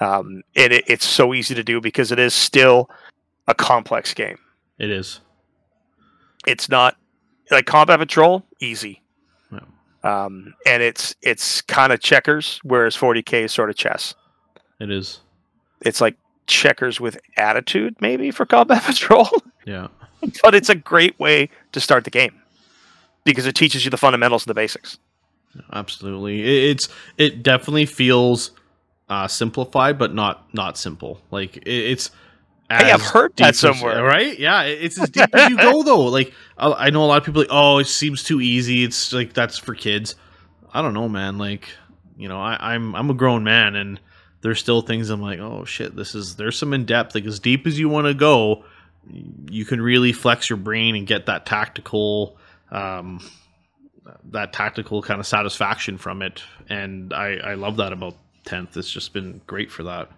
[0.01, 2.89] Um, and it, it's so easy to do because it is still
[3.47, 4.39] a complex game.
[4.79, 5.21] It is.
[6.47, 6.97] It's not
[7.51, 9.03] like combat patrol easy.
[9.51, 9.63] No.
[10.09, 14.15] Um, and it's it's kind of checkers, whereas 40k is sort of chess.
[14.81, 15.21] It is.
[15.83, 19.29] It's like checkers with attitude, maybe for combat patrol.
[19.67, 19.89] Yeah.
[20.43, 22.41] but it's a great way to start the game
[23.25, 24.99] because it teaches you the fundamentals and the basics.
[25.73, 28.53] Absolutely, it's it definitely feels
[29.11, 31.21] uh, simplified, but not not simple.
[31.31, 32.11] Like it, it's.
[32.71, 34.39] Hey, I've heard that somewhere, as, right?
[34.39, 36.05] Yeah, it's as deep as you go, though.
[36.05, 38.85] Like I know a lot of people like, oh, it seems too easy.
[38.85, 40.15] It's like that's for kids.
[40.73, 41.37] I don't know, man.
[41.37, 41.69] Like
[42.17, 44.01] you know, I, I'm I'm a grown man, and
[44.43, 47.17] there's still things I'm like, oh shit, this is there's some in depth.
[47.17, 48.65] Like as deep as you want to go,
[49.51, 52.39] you can really flex your brain and get that tactical.
[52.71, 53.19] Um,
[54.31, 58.15] that tactical kind of satisfaction from it, and I, I love that about
[58.51, 58.77] tenth.
[58.77, 60.11] It's just been great for that.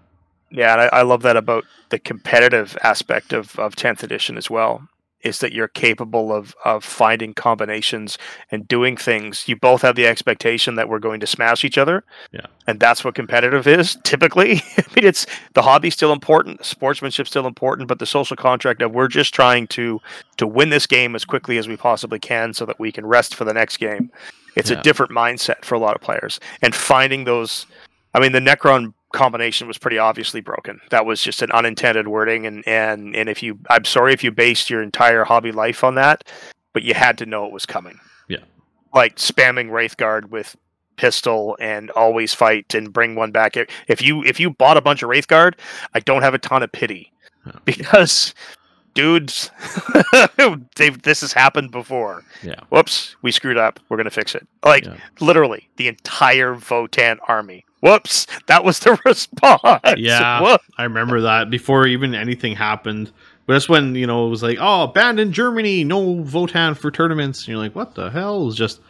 [0.50, 4.50] Yeah, and I, I love that about the competitive aspect of of tenth edition as
[4.50, 4.88] well.
[5.22, 8.18] Is that you're capable of of finding combinations
[8.50, 9.46] and doing things.
[9.46, 12.04] You both have the expectation that we're going to smash each other.
[12.32, 14.62] Yeah, and that's what competitive is typically.
[14.78, 18.92] I mean, it's the hobby's still important, sportsmanship's still important, but the social contract of
[18.92, 20.00] we're just trying to
[20.38, 23.34] to win this game as quickly as we possibly can, so that we can rest
[23.34, 24.10] for the next game.
[24.54, 24.80] It's yeah.
[24.80, 27.66] a different mindset for a lot of players, and finding those
[28.14, 30.80] I mean, the Necron combination was pretty obviously broken.
[30.90, 34.30] That was just an unintended wording, and and and if you, I'm sorry if you
[34.30, 36.24] based your entire hobby life on that,
[36.72, 37.98] but you had to know it was coming.
[38.28, 38.44] Yeah,
[38.94, 40.56] like spamming Wraithguard with
[40.96, 43.56] pistol and always fight and bring one back.
[43.88, 45.54] If you if you bought a bunch of Wraithguard,
[45.94, 47.12] I don't have a ton of pity
[47.64, 48.34] because
[48.94, 49.50] dudes,
[50.76, 52.22] this has happened before.
[52.42, 52.60] Yeah.
[52.68, 53.80] Whoops, we screwed up.
[53.88, 54.46] We're gonna fix it.
[54.64, 54.96] Like yeah.
[55.20, 59.60] literally, the entire Votann army whoops, that was the response.
[59.98, 60.64] Yeah, Whoops.
[60.78, 63.12] I remember that before even anything happened.
[63.44, 67.40] But that's when you know it was like, oh, abandon Germany, no Votann for tournaments.
[67.40, 68.42] And you're like, what the hell?
[68.42, 68.80] It was just.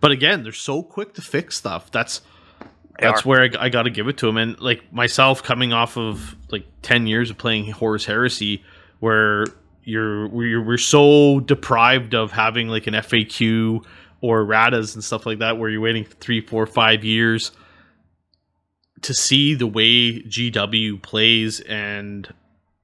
[0.00, 1.90] But again, they're so quick to fix stuff.
[1.90, 2.20] That's
[2.98, 4.36] that's where I, I got to give it to them.
[4.36, 8.62] And like myself, coming off of like ten years of playing Horus Heresy,
[9.00, 9.46] where
[9.84, 13.82] you're we're, we're so deprived of having like an FAQ
[14.20, 17.52] or RADAs and stuff like that, where you're waiting three, four, five years
[19.04, 22.32] to see the way GW plays and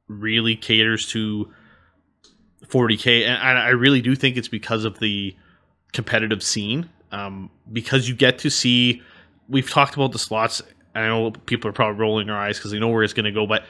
[0.08, 1.50] really caters to
[2.66, 5.34] 40k, and, I really do think it's because of the
[5.92, 6.88] competitive scene.
[7.12, 9.02] Um, because you get to see,
[9.48, 10.62] we've talked about the slots.
[10.94, 13.32] I know people are probably rolling their eyes because they know where it's going to
[13.32, 13.64] go, but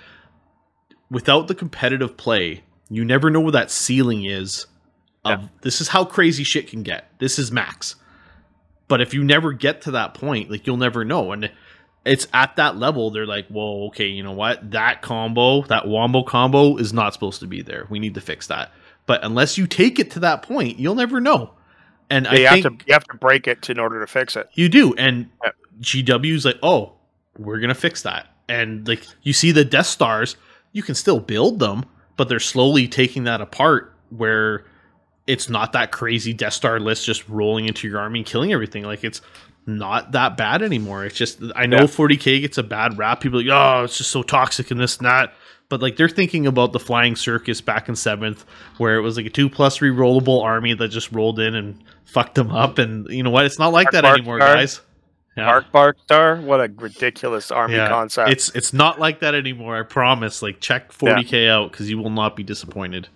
[1.11, 4.67] without the competitive play, you never know where that ceiling is.
[5.25, 5.49] Of Yeah.
[5.63, 7.11] this is how crazy shit can get.
[7.19, 7.97] This is max.
[8.89, 11.33] But if you never get to that point, like you'll never know.
[11.33, 11.51] And
[12.05, 14.71] it's at that level, they're like, well, okay, you know what?
[14.71, 17.87] That combo, that wombo combo is not supposed to be there.
[17.91, 18.73] We need to fix that.
[19.07, 21.53] But unless you take it to that point, you'll never know.
[22.09, 24.35] And you I have think to you have to break it in order to fix
[24.37, 24.49] it.
[24.55, 24.95] you do.
[24.95, 25.51] And Yeah.
[25.81, 26.93] GW's like, oh,
[27.39, 28.27] we're gonna fix that.
[28.49, 30.37] And like you see the Death Stars,
[30.73, 31.85] you can still build them,
[32.17, 34.65] but they're slowly taking that apart where
[35.27, 38.83] it's not that crazy Death Star list just rolling into your army and killing everything.
[38.83, 39.21] Like it's
[39.79, 41.05] not that bad anymore.
[41.05, 41.85] It's just I know Yeah.
[41.85, 43.21] 40k gets a bad rap.
[43.21, 45.33] People like, oh, it's just so toxic and this and that.
[45.69, 48.45] But like they're thinking about the flying circus back in seventh,
[48.79, 51.83] where it was like a two plus three rollable army that just rolled in and
[52.05, 52.79] fucked them up.
[52.79, 53.45] And you know what?
[53.45, 54.55] It's not like Mark that Mark anymore, Star.
[54.55, 54.81] guys.
[55.37, 55.47] Yeah.
[55.47, 58.31] Mark Bark Star, what a ridiculous army Yeah, concept.
[58.31, 59.79] It's it's not like that anymore.
[59.79, 60.43] I promise.
[60.43, 63.09] Like check 40k out because you will not be disappointed.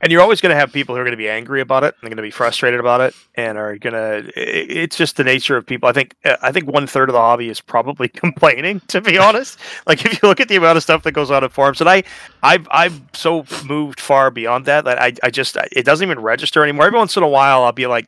[0.00, 1.94] And you're always going to have people who are going to be angry about it.
[1.94, 4.32] And they're going to be frustrated about it, and are going to.
[4.36, 5.88] It's just the nature of people.
[5.88, 6.14] I think.
[6.24, 8.80] uh, I think one third of the hobby is probably complaining.
[8.88, 11.44] To be honest, like if you look at the amount of stuff that goes on
[11.44, 12.04] in forums, and I,
[12.42, 16.62] I've I've so moved far beyond that that I I just it doesn't even register
[16.62, 16.86] anymore.
[16.86, 18.06] Every once in a while, I'll be like.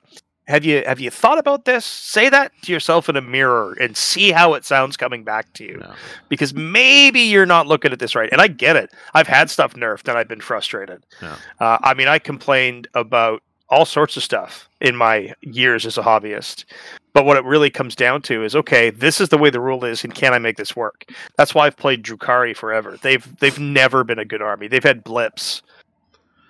[0.49, 1.85] Have you have you thought about this?
[1.85, 5.65] Say that to yourself in a mirror and see how it sounds coming back to
[5.65, 5.95] you Yeah.
[6.29, 8.29] because maybe you're not looking at this right.
[8.33, 8.91] And I get it.
[9.15, 11.05] I've had stuff nerfed and I've been frustrated.
[11.23, 11.37] Yeah.
[11.61, 16.03] Uh, I mean, I complained about all sorts of stuff in my years as a
[16.03, 16.65] hobbyist.
[17.13, 19.85] But what it really comes down to is okay, this is the way the rule
[19.85, 21.05] is, and can I make this work?
[21.37, 22.99] That's why I've played Drukhari forever.
[23.01, 24.67] They've they've never been a good army.
[24.69, 25.63] They've had blips,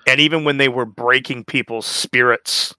[0.07, 2.75] and even when they were breaking people's spirits,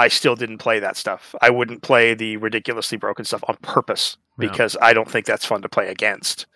[0.00, 1.34] I still didn't play that stuff.
[1.42, 4.48] I wouldn't play the ridiculously broken stuff on purpose Yeah.
[4.48, 6.46] because I don't think that's fun to play against.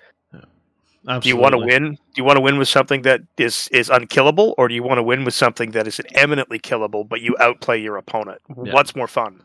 [1.06, 1.20] Absolutely.
[1.20, 1.92] Do you want to win?
[1.92, 4.96] Do you want to win with something that is is unkillable, or do you want
[4.98, 8.40] to win with something that is eminently killable, but you outplay your opponent?
[8.48, 8.72] Yeah.
[8.72, 9.42] What's more fun?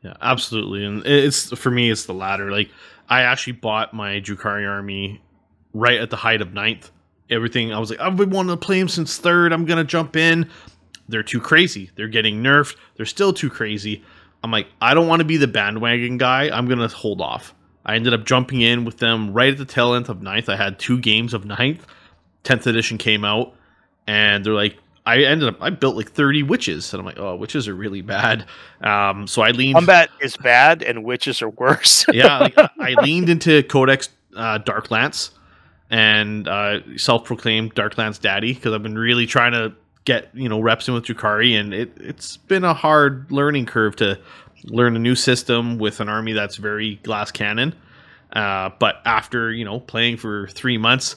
[0.00, 0.86] Yeah, absolutely.
[0.86, 2.50] And it's for me, it's the latter.
[2.50, 2.70] Like
[3.10, 5.20] I actually bought my Drukhari army
[5.74, 6.90] right at the height of ninth.
[7.28, 9.52] Everything I was like, I've been wanting to play him since third.
[9.52, 10.48] I'm gonna jump in.
[11.08, 11.90] They're too crazy.
[11.94, 12.76] They're getting nerfed.
[12.96, 14.02] They're still too crazy.
[14.42, 16.50] I'm like, I don't want to be the bandwagon guy.
[16.56, 17.54] I'm gonna hold off.
[17.84, 20.48] I ended up jumping in with them right at the tail end of ninth.
[20.48, 21.84] I had two games of ninth.
[22.44, 23.54] Tenth edition came out,
[24.06, 27.36] and they're like, I ended up I built like 30 witches, and I'm like, oh,
[27.36, 28.46] witches are really bad.
[28.80, 32.04] Um, so I leaned Combat is bad, and witches are worse.
[32.12, 35.30] yeah, like, I leaned into Codex uh, Darklance
[35.90, 40.88] and uh, self-proclaimed Darklance daddy because I've been really trying to get you know reps
[40.88, 44.18] in with Drukhari, and it it's been a hard learning curve to
[44.64, 47.74] learn a new system with an army that's very glass cannon.
[48.32, 51.16] Uh, but after you know playing for three months,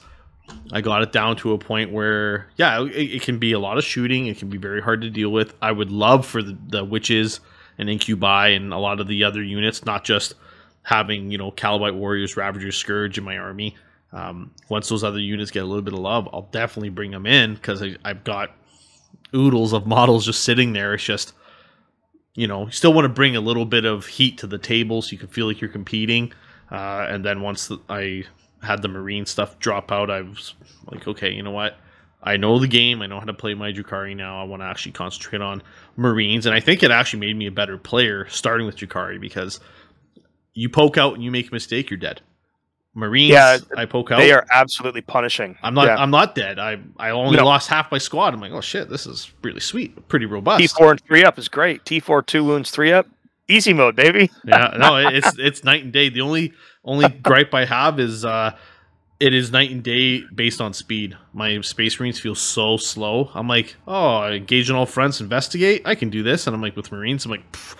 [0.72, 3.78] I got it down to a point where yeah, it, it can be a lot
[3.78, 4.26] of shooting.
[4.26, 5.54] It can be very hard to deal with.
[5.62, 7.40] I would love for the, the witches
[7.78, 10.34] and incubi and a lot of the other units, not just
[10.82, 13.76] having you know Kabalite warriors, Ravagers, Scourge in my army.
[14.12, 17.26] Um, once those other units get a little bit of love, I'll definitely bring them
[17.26, 18.50] in because I've got
[19.34, 20.94] oodles of models just sitting there.
[20.94, 21.32] It's just
[22.36, 25.02] you know, you still want to bring a little bit of heat to the table
[25.02, 26.32] so you can feel like you're competing.
[26.70, 28.24] Uh, and then once I
[28.62, 30.54] had the marine stuff drop out, I was
[30.86, 31.78] like, okay, you know what?
[32.22, 33.02] I know the game.
[33.02, 34.40] I know how to play my Drukhari now.
[34.40, 35.62] I want to actually concentrate on
[35.96, 36.44] Marines.
[36.44, 39.58] And I think it actually made me a better player starting with Drukhari because
[40.52, 42.20] you poke out and you make a mistake, you're dead.
[42.96, 44.16] Marines, Yeah, I poke out.
[44.18, 45.56] they are absolutely punishing.
[45.62, 45.86] I'm not.
[45.86, 45.96] Yeah.
[45.96, 46.58] I'm not dead.
[46.58, 47.44] I I only No.
[47.44, 48.32] lost half my squad.
[48.34, 50.60] I'm like, oh shit, this is really sweet, pretty robust.
[50.62, 51.84] T four and three up is great.
[51.84, 53.06] T four two wounds three up,
[53.48, 54.30] easy mode, baby.
[54.44, 56.08] yeah, no, it's it's night and day.
[56.08, 56.54] The only
[56.84, 58.52] only gripe I have is uh
[59.20, 61.16] it is night and day based on speed.
[61.32, 63.30] My space marines feel so slow.
[63.34, 65.82] I'm like, oh, engage on all fronts, investigate.
[65.84, 67.24] I can do this, and I'm like with marines.
[67.24, 67.76] I'm like, pff,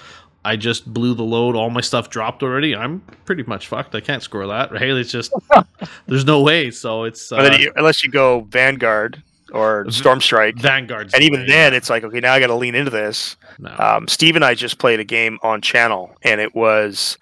[0.47, 1.57] I just blew the load.
[1.57, 2.75] All my stuff dropped already.
[2.75, 3.95] I'm pretty much fucked.
[3.95, 4.73] I can't score that.
[4.73, 4.83] Right?
[4.83, 5.33] It's just
[6.07, 6.71] there's no way.
[6.71, 9.23] So it's uh, you- unless you go Vanguard
[9.53, 11.47] or Storm Strike, Vanguard's and even way.
[11.47, 13.37] then, it's like okay, now I got to lean into this.
[13.59, 13.75] no.
[13.79, 17.17] Um, Steve and I just played a game on channel, and it was,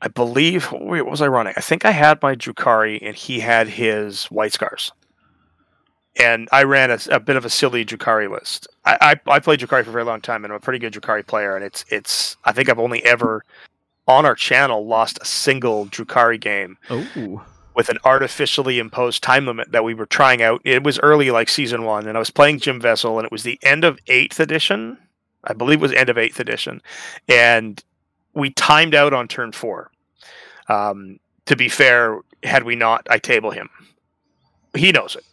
[0.00, 1.52] I believe, wait, what was I running?
[1.56, 4.92] I think I had my Drukhari, and he had his White Scars.
[6.18, 8.66] And I ran a, a bit of a silly Drukhari list.
[8.84, 10.92] I, I, I played Drukhari for a very long time, and I'm a pretty good
[10.92, 11.54] Drukhari player.
[11.54, 13.44] And it's it's I think I've only ever
[14.08, 16.78] on our channel lost a single Drukhari game.
[16.90, 17.44] oh,
[17.74, 20.60] with an artificially imposed time limit that we were trying out.
[20.64, 23.42] It was early, like season one, and I was playing Jim Vessel, and it was
[23.42, 24.98] the end of eighth edition.
[25.44, 26.82] I believe it was end of eighth edition,
[27.28, 27.82] and
[28.34, 29.90] we timed out on turn four.
[30.68, 33.70] Um, to be fair, had we not, I table him.
[34.76, 35.24] He knows it.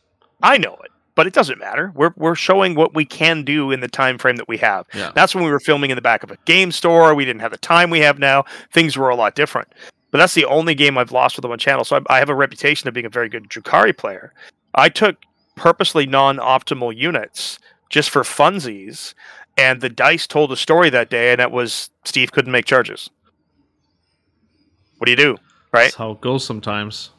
[0.41, 1.91] I know it, but it doesn't matter.
[1.95, 4.85] We're we're showing what we can do in the time frame that we have.
[4.93, 5.11] Yeah.
[5.15, 7.15] That's when we were filming in the back of a game store.
[7.15, 8.45] We didn't have the time we have now.
[8.71, 9.67] Things were a lot different.
[10.11, 11.83] But that's the only game I've lost with on my channel.
[11.83, 14.33] So I, I have a reputation of being a very good Drukhari player.
[14.73, 15.17] I took
[15.55, 17.59] purposely non-optimal units
[17.89, 19.13] just for funsies,
[19.57, 23.09] and the dice told a story that day, and it was Steve couldn't make charges.
[24.97, 25.38] What do you do?
[25.73, 25.85] Right?
[25.85, 27.11] That's how it goes sometimes.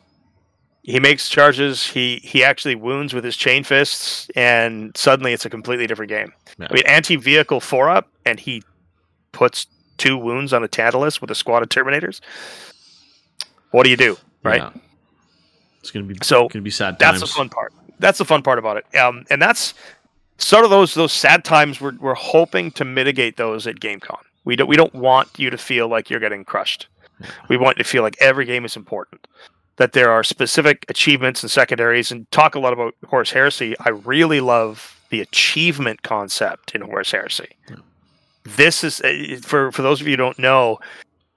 [0.88, 1.86] He makes charges.
[1.86, 6.32] He he actually wounds with his chain fists, and suddenly it's a completely different game.
[6.58, 6.68] Yeah.
[6.70, 8.62] I mean, anti-vehicle four up, and he
[9.32, 9.66] puts
[9.98, 12.22] two wounds on a Tantalus with a squad of Terminators.
[13.70, 14.62] What do you do, right?
[14.62, 14.70] Yeah.
[15.80, 17.74] It's gonna be So gonna be sad that's the fun part.
[17.98, 18.98] That's the fun part about it.
[18.98, 19.74] Um, and that's
[20.38, 21.82] sort of those those sad times.
[21.82, 24.22] We're we're hoping to mitigate those at GameCon.
[24.46, 26.88] We don't we don't want you to feel like you're getting crushed.
[27.50, 29.26] We want you to feel like every game is important.
[29.78, 32.10] That there are specific achievements and secondaries.
[32.10, 33.74] And talk a lot about Horus Heresy.
[33.80, 37.48] I really love the achievement concept in Horus Heresy.
[37.68, 37.76] Yeah.
[38.44, 40.78] This is uh, for for those of you who don't know.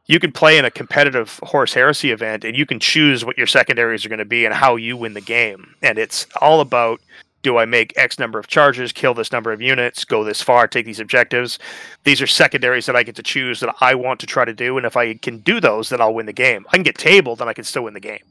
[0.07, 3.47] You can play in a competitive Horus Heresy event, and you can choose what your
[3.47, 5.73] secondaries are going to be and how you win the game.
[5.81, 6.99] And it's all about
[7.43, 10.67] do I make X number of charges, kill this number of units, go this far,
[10.67, 11.59] take these objectives.
[12.03, 14.77] These are secondaries that I get to choose that I want to try to do.
[14.77, 16.65] And if I can do those, then I'll win the game.
[16.69, 18.21] I can get tabled, and I can still win the game.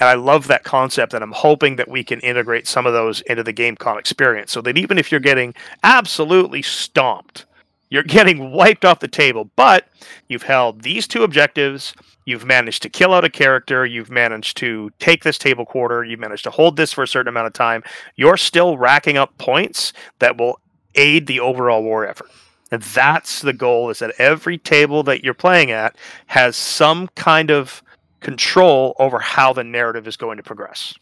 [0.00, 3.20] And I love that concept, and I'm hoping that we can integrate some of those
[3.22, 7.46] into the GameCon experience so that even if you're getting absolutely stomped,
[7.90, 9.86] you're getting wiped off the table, but
[10.28, 11.94] you've held these two objectives.
[12.24, 13.86] You've managed to kill out a character.
[13.86, 16.04] You've managed to take this table quarter.
[16.04, 17.82] You've managed to hold this for a certain amount of time.
[18.16, 20.58] You're still racking up points that will
[20.94, 22.30] aid the overall war effort.
[22.70, 27.50] And that's the goal is that every table that you're playing at has some kind
[27.50, 27.82] of
[28.24, 30.94] control over how the narrative is going to progress.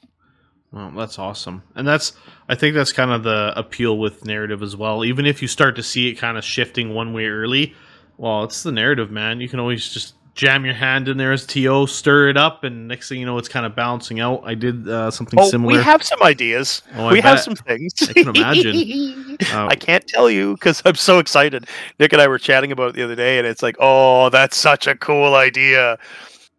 [0.73, 2.13] Well, that's awesome, and that's
[2.49, 5.05] I think that's kind of the appeal with narrative as well.
[5.05, 7.75] Even if you start to see it kind of shifting one way early,
[8.17, 9.41] well, it's the narrative, man.
[9.41, 12.89] You can always just jam your hand in there as to, stir it up, and
[12.89, 14.43] next thing you know, it's kind of bouncing out.
[14.47, 15.77] I did uh, something Oh, similar.
[15.77, 16.81] we have some ideas.
[16.97, 17.93] Oh, we have some things.
[18.09, 19.19] I can imagine.
[19.53, 21.67] Uh, I can't tell you because I'm so excited.
[21.99, 24.57] Nick and I were chatting about it the other day, and it's like, oh, that's
[24.57, 25.99] such a cool idea.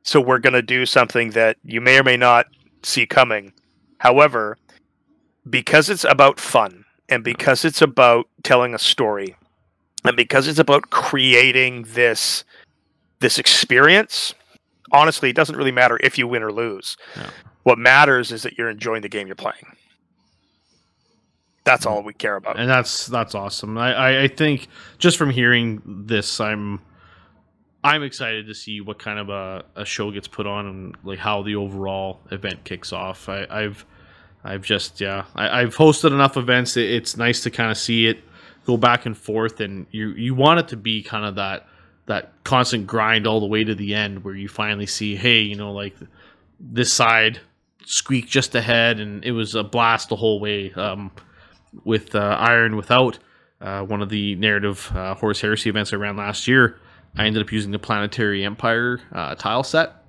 [0.03, 2.47] So we're gonna do something that you may or may not
[2.83, 3.53] see coming.
[3.99, 4.57] However,
[5.49, 9.35] because it's about fun and because it's about telling a story
[10.05, 12.43] and because it's about creating this
[13.19, 14.33] this experience,
[14.91, 16.97] honestly, it doesn't really matter if you win or lose.
[17.63, 19.77] What matters is that you're enjoying the game you're playing.
[21.63, 22.59] That's all we care about.
[22.59, 23.77] and that's that's awesome.
[23.77, 26.81] I, I, I think just from hearing this, I'm
[27.83, 31.19] I'm excited to see what kind of a, a show gets put on and like
[31.19, 33.27] how the overall event kicks off.
[33.27, 33.85] I, I've
[34.43, 36.77] I've just yeah I, I've hosted enough events.
[36.77, 38.19] It, it's nice to kind of see it
[38.65, 41.67] go back and forth, and you you want it to be kind of that
[42.05, 45.55] that constant grind all the way to the end where you finally see hey you
[45.55, 45.95] know like
[46.59, 47.39] this side
[47.85, 50.71] squeak just ahead and it was a blast the whole way.
[50.73, 51.11] Um,
[51.83, 53.19] with uh, Iron Without,
[53.61, 56.79] uh, one of the narrative uh, Horus Heresy events I ran last year,
[57.15, 60.03] I ended up using the Planetary Empire uh, tile set.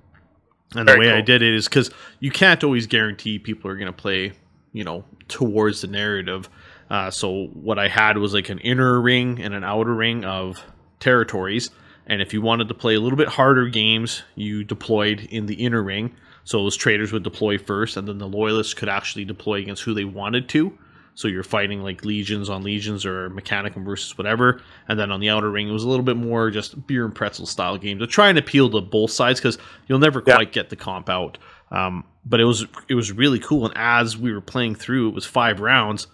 [0.75, 3.75] And the Very way I did it is because you can't always guarantee people are
[3.75, 4.33] going to play,
[4.73, 6.49] you know, towards the narrative.
[6.89, 10.63] Uh, so what I had was like an inner ring and an outer ring of
[10.99, 11.69] territories.
[12.07, 15.55] And if you wanted to play a little bit harder games, you deployed in the
[15.55, 16.15] inner ring.
[16.43, 19.95] So those traitors would deploy first, and then the loyalists could actually deploy against who
[19.95, 20.77] they wanted to.
[21.15, 24.61] So you're fighting like legions on legions or Mechanicum versus whatever.
[24.87, 27.15] And then on the outer ring, it was a little bit more just beer and
[27.15, 29.57] pretzel style game to try and appeal to both sides because
[29.87, 30.35] you'll never Yeah.
[30.35, 31.37] quite get the comp out.
[31.71, 33.65] Um, but it was it was really cool.
[33.65, 36.07] And as we were playing through, it was five rounds.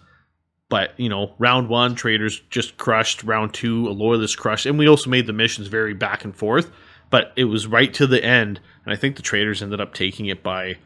[0.68, 3.24] But you know, round one, traitors just crushed.
[3.24, 6.70] Round two, a loyalist crushed, and we also made the missions very back and forth.
[7.10, 10.26] But it was right to the end, and I think the traitors ended up taking
[10.26, 10.76] it by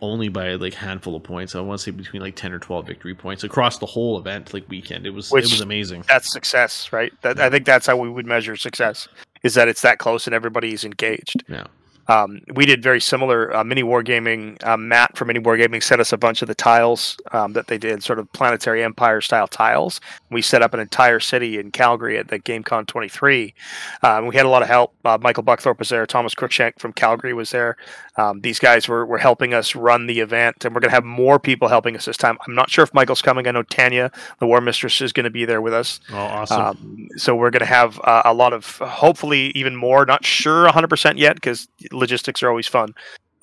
[0.00, 1.54] only by like handful of points.
[1.54, 4.52] I want to say between like ten or twelve victory points across the whole event,
[4.54, 5.06] like weekend.
[5.06, 6.04] It was Which- it was amazing.
[6.08, 7.12] That's success, right?
[7.22, 9.08] That I think that's how we would measure success.
[9.42, 11.44] Is that it's that close and everybody's engaged.
[11.48, 11.66] Yeah.
[12.08, 14.62] Um, we did very similar uh, mini wargaming.
[14.64, 17.78] Uh, Matt from Mini Wargaming sent us a bunch of the tiles um, that they
[17.78, 20.00] did, sort of planetary empire style tiles.
[20.30, 23.54] We set up an entire city in Calgary at the GameCon 23.
[24.02, 24.94] Um, we had a lot of help.
[25.04, 26.06] Uh, Michael Buckthorpe was there.
[26.06, 27.76] Thomas Cruikshank from Calgary was there.
[28.16, 31.04] Um, these guys were, were helping us run the event, and we're going to have
[31.04, 32.38] more people helping us this time.
[32.46, 33.46] I'm not sure if Michael's coming.
[33.48, 36.00] I know Tanya, the War Mistress, is going to be there with us.
[36.10, 36.60] Oh, awesome.
[36.60, 40.06] Um, so we're going to have uh, a lot of, hopefully, even more.
[40.06, 42.94] Not sure 100% yet because logistics are always fun.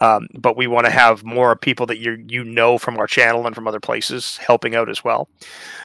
[0.02, 3.46] Um, but we want to have more people that you you know from our channel
[3.46, 5.30] and from other places helping out as well.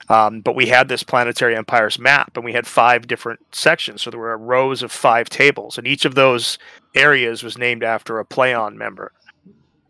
[0.09, 4.01] Um, but we had this planetary empires map, and we had five different sections.
[4.01, 6.59] So there were rows of five tables, and each of those
[6.95, 9.13] areas was named after a Play On member.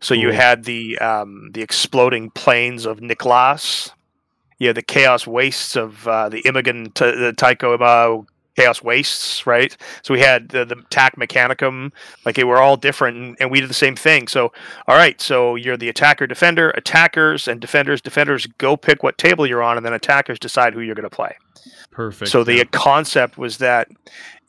[0.01, 3.91] So you had the um, the exploding plains of Niklas.
[4.59, 8.23] You had the chaos wastes of uh, the Imogen T- the Tycho uh,
[8.57, 9.77] chaos wastes, right?
[10.01, 11.91] So we had the, the TAC Mechanicum,
[12.25, 14.27] like they were all different, and, and we did the same thing.
[14.27, 14.51] So,
[14.87, 18.01] all right, so you're the attacker, defender, attackers, and defenders.
[18.01, 21.15] Defenders go pick what table you're on, and then attackers decide who you're going to
[21.15, 21.35] play.
[21.91, 22.31] Perfect.
[22.31, 23.89] So the concept was that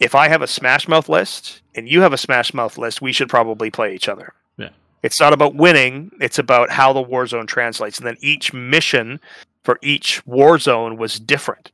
[0.01, 3.13] if I have a Smash Mouth list and you have a Smash Mouth list, we
[3.13, 4.35] should probably play each other.
[4.59, 4.69] Yeah.
[5.03, 9.21] It's not about winning; it's about how the war zone translates, and then each mission
[9.65, 11.73] for each war zone was different.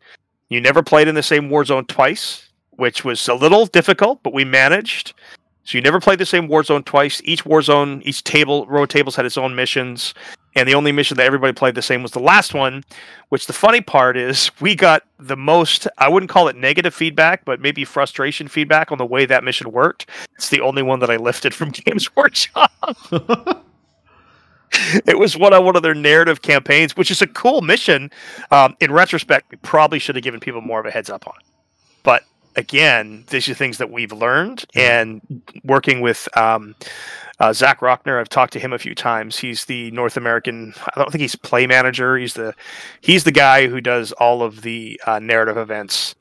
[0.49, 4.34] You never played in the same war zone twice, which was a little difficult, but
[4.34, 5.14] we managed.
[5.64, 7.22] So you never played the same war zone twice.
[7.24, 10.12] Each war zone, each table, row of tables had its own missions,
[10.57, 12.84] and the only mission that everybody played the same was the last one.
[13.30, 15.88] Which the funny part is, we got the most.
[15.99, 19.72] I wouldn't call it negative feedback, but maybe frustration feedback on the way that mission
[19.72, 20.09] worked.
[20.36, 22.70] It's the only one that I lifted from Games Workshop.
[25.07, 28.11] it was one on one of their narrative campaigns, which is a cool mission.
[28.51, 31.35] Um, in retrospect, we probably should have given people more of a heads up on.
[31.39, 31.47] it.
[32.03, 32.25] But
[32.57, 35.20] again, these are things that we've learned, and
[35.64, 36.75] working with um,
[37.41, 39.37] uh, Zach Rockner, I've talked to him a few times.
[39.39, 40.75] He's the North American.
[40.95, 42.16] I don't think he's play manager.
[42.16, 42.55] He's the
[43.01, 46.14] he's the guy who does all of the uh, narrative events.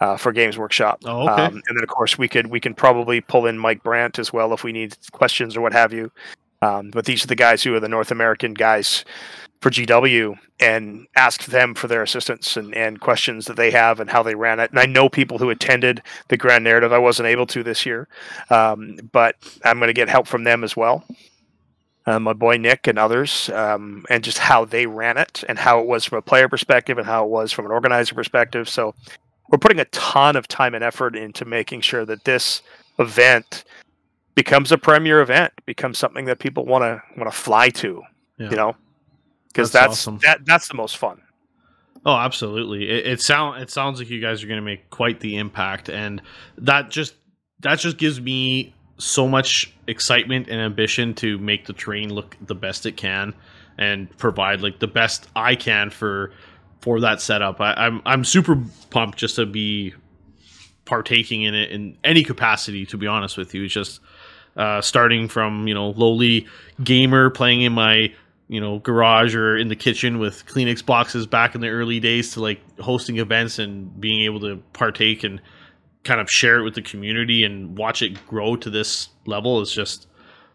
[0.00, 1.42] Uh, for Games Workshop, Oh, okay.
[1.46, 4.32] um, and then of course we could we can probably pull in Mike Brandt as
[4.32, 6.12] well if we need questions or what have you.
[6.60, 9.04] Um, but these are the guys who are the North American guys
[9.60, 14.10] for GW and ask them for their assistance and, and questions that they have and
[14.10, 14.70] how they ran it.
[14.70, 16.92] And I know people who attended the Grand Narrative.
[16.92, 18.08] I wasn't able to this year,
[18.50, 21.04] um, but I'm going to get help from them as well.
[22.06, 25.80] Uh, my boy Nick and others, um, and just how they ran it and how
[25.80, 28.66] it was from a player perspective and how it was from an organizer perspective.
[28.68, 28.94] So
[29.50, 32.62] we're putting a ton of time and effort into making sure that this
[32.98, 33.64] event
[34.38, 38.04] becomes a premier event, becomes something that people want to want to fly to.
[38.38, 38.50] Yeah.
[38.50, 38.76] You know,
[39.48, 40.18] because That's that's, awesome.
[40.22, 41.20] that that's the most fun.
[42.06, 42.88] Oh, absolutely.
[42.88, 45.88] It, it sound it sounds like you guys are going to make quite the impact,
[45.88, 46.22] and
[46.56, 47.14] that just
[47.60, 52.54] that just gives me so much excitement and ambition to make the terrain look the
[52.54, 53.34] best it can
[53.76, 56.30] and provide like the best I can for
[56.80, 57.60] for that setup.
[57.60, 58.56] I, I'm I'm super
[58.90, 59.94] pumped just to be
[60.84, 62.86] partaking in it in any capacity.
[62.86, 63.98] To be honest with you, it's just
[64.58, 66.46] uh, starting from you know lowly
[66.84, 68.12] gamer playing in my
[68.48, 72.32] you know garage or in the kitchen with Kleenex boxes back in the early days
[72.32, 75.40] to like hosting events and being able to partake and
[76.04, 79.72] kind of share it with the community and watch it grow to this level is
[79.72, 80.06] just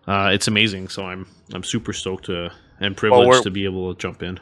[0.08, 0.90] uh, it's amazing.
[0.90, 4.40] So I'm I'm super stoked to and privileged we're- to be able to jump in.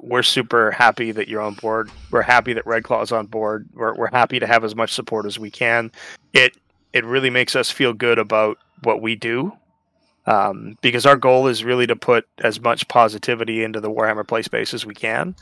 [0.00, 1.90] We're super happy that you're on board.
[2.12, 3.68] We're happy that Red Claw is on board.
[3.74, 5.90] We're we're happy to have as much support as we can.
[6.32, 6.56] It
[6.92, 9.52] it really makes us feel good about what we do.
[10.26, 14.42] Um, because our goal is really to put as much positivity into the Warhammer play
[14.42, 15.34] space as we can,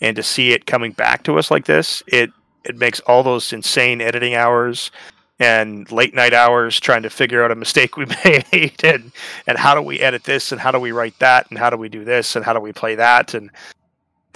[0.00, 2.30] and to see it coming back to us like this, it
[2.64, 4.92] it makes all those insane editing hours
[5.40, 9.12] and late night hours trying to figure out a mistake we made and
[9.46, 11.76] and how do we edit this and how do we write that and how do
[11.76, 13.50] we do this and how do we play that and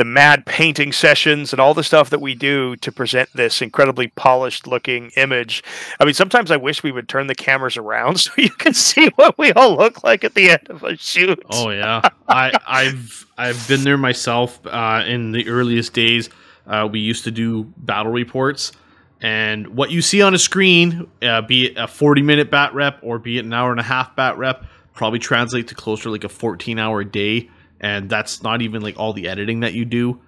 [0.02, 4.08] the mad painting sessions and all the stuff that we do to present this incredibly
[4.08, 5.62] polished looking image.
[6.00, 9.10] I mean, sometimes I wish we would turn the cameras around so you can see
[9.14, 11.40] what we all look like at the end of a shoot.
[11.50, 16.30] Oh yeah, I, I've I've been there myself uh, in the earliest days.
[16.66, 18.72] Uh, we used to do battle reports,
[19.20, 23.20] and what you see on a screen, uh, be it a forty-minute bat rep or
[23.20, 26.28] be it an hour and a half bat rep, probably translate to closer like a
[26.28, 27.48] fourteen-hour day,
[27.82, 30.20] and that's not even like all the editing that you do.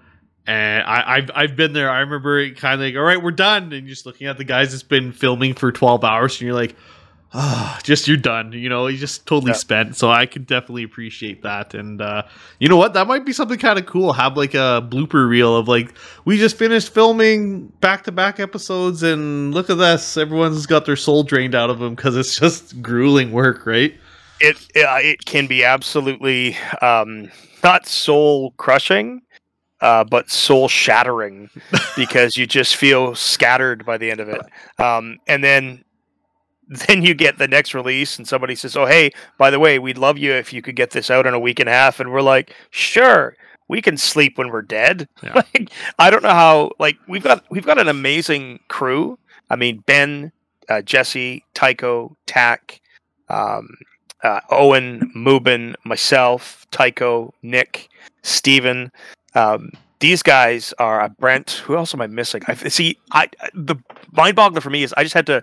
[0.46, 1.88] And I, I've I've been there.
[1.90, 4.44] I remember it kind of like, all right, we're done, and just looking at the
[4.44, 6.76] guys that's been filming for twelve hours, and you're like,
[7.32, 8.52] ah, just you're done.
[8.52, 9.56] You know, you just totally Yeah.
[9.56, 9.96] spent.
[9.96, 11.72] So I could definitely appreciate that.
[11.72, 12.24] And uh,
[12.58, 12.92] you know what?
[12.92, 14.12] That might be something kind of cool.
[14.12, 15.94] Have like a blooper reel of like
[16.26, 20.18] we just finished filming back to back episodes, and look at this.
[20.18, 23.94] Everyone's got their soul drained out of them because it's just grueling work, right?
[24.40, 27.30] It uh, it can be absolutely um,
[27.62, 29.22] not soul crushing,
[29.80, 31.50] uh, but soul shattering
[31.96, 34.42] because you just feel scattered by the end of it.
[34.78, 35.84] Um, and then
[36.68, 39.98] then you get the next release and somebody says, "Oh, hey, by the way, we'd
[39.98, 42.12] love you if you could get this out in a week and a half." And
[42.12, 45.08] we're like, "Sure." We can sleep when we're dead.
[45.22, 45.32] Yeah.
[45.54, 46.72] Like I don't know how.
[46.78, 49.18] Like we've got we've got an amazing crew.
[49.48, 50.32] I mean, Ben,
[50.68, 52.82] uh, Jesse, Tycho, Tack,
[53.30, 53.68] um,
[54.24, 57.88] uh, Owen, Mubin, myself, Tycho, Nick,
[58.22, 58.90] Steven.
[59.34, 59.70] Um,
[60.00, 61.62] these guys are uh, Brent.
[61.64, 62.42] Who else am I missing?
[62.48, 62.98] I see.
[63.12, 63.76] I the
[64.12, 65.42] mind boggler for me is I just had to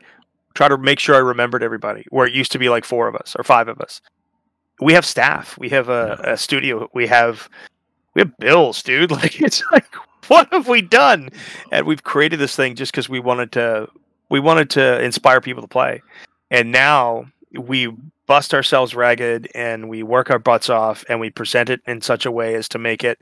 [0.55, 2.05] try to make sure I remembered everybody.
[2.09, 4.01] Where it used to be like four of us or five of us.
[4.79, 5.57] We have staff.
[5.57, 6.89] We have a, a studio.
[6.93, 7.47] We have
[8.15, 9.11] we have bills, dude.
[9.21, 9.93] Like it's like
[10.27, 11.29] what have we done?
[11.71, 13.87] And we've created this thing just because we wanted to
[14.29, 16.01] we wanted to inspire people to play.
[16.49, 17.93] And now we
[18.31, 22.25] bust ourselves ragged and we work our butts off and we present it in such
[22.25, 23.19] a way as to make it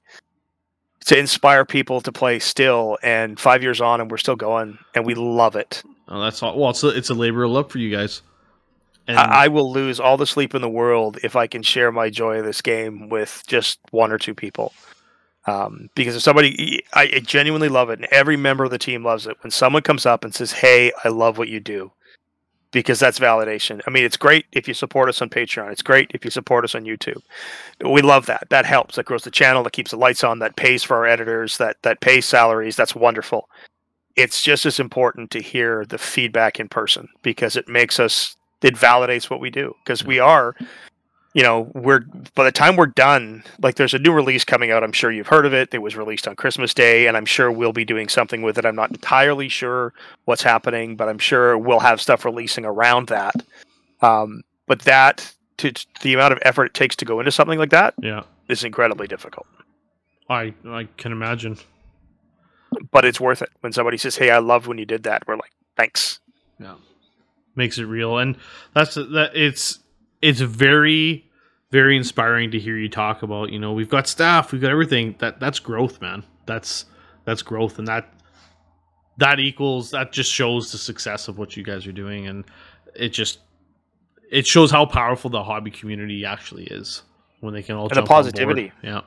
[1.04, 5.08] to inspire people to play still and 5 years on and we're still going and
[5.08, 5.82] we love it.
[6.10, 6.60] Oh, that's all.
[6.60, 8.22] Well, it's a, it's a labor of love for you guys.
[9.08, 11.92] And I, I will lose all the sleep in the world if I can share
[11.92, 14.74] my joy of this game with just one or two people.
[15.48, 19.04] Um, because if somebody, I, I genuinely love it, and every member of the team
[19.04, 19.38] loves it.
[19.42, 21.92] When someone comes up and says, "Hey, I love what you do,"
[22.72, 23.82] because that's validation.
[23.88, 25.72] I mean, it's great if you support us on Patreon.
[25.72, 27.22] It's great if you support us on YouTube.
[27.84, 28.48] We love that.
[28.50, 28.96] That helps.
[28.96, 29.64] That grows the channel.
[29.64, 30.40] That keeps the lights on.
[30.40, 31.58] That pays for our editors.
[31.58, 32.76] That that pays salaries.
[32.76, 33.50] That's wonderful.
[34.16, 38.36] It's just as important to hear the feedback in person because it makes us.
[38.62, 40.54] It validates what we do because we are
[41.34, 42.02] you know, we're
[42.34, 44.84] by the time we're done, like there's a new release coming out.
[44.84, 45.74] I'm sure you've heard of it.
[45.74, 48.66] It was released on Christmas Day, and I'm sure we'll be doing something with it.
[48.66, 49.94] I'm not entirely sure
[50.26, 53.36] what's happening, but I'm sure we'll have stuff releasing around that.
[54.02, 55.72] Um, but that, to
[56.02, 59.08] the amount of effort it takes to go into something like that, yeah, is incredibly
[59.08, 59.46] difficult.
[60.30, 61.58] I I can imagine.
[62.92, 65.36] But it's worth it when somebody says, "Hey, I loved when you did that." We're
[65.36, 66.20] like, "Thanks."
[66.60, 66.76] Yeah,
[67.56, 68.36] makes it real, and
[68.74, 69.32] that's that.
[69.34, 69.80] It's
[70.22, 71.26] it's very
[71.72, 73.52] very inspiring to hear you talk about.
[73.52, 75.16] You know, we've got staff, we've got everything.
[75.20, 76.24] That that's growth, man.
[76.46, 76.86] That's
[77.26, 78.12] that's growth, and that
[79.18, 82.46] that equals that just shows the success of what you guys are doing, and
[82.96, 83.40] it just
[84.32, 87.04] it shows how powerful the hobby community actually is
[87.40, 88.26] when they can all And the jump on board.
[88.26, 88.72] positivity.
[88.84, 89.02] Yeah,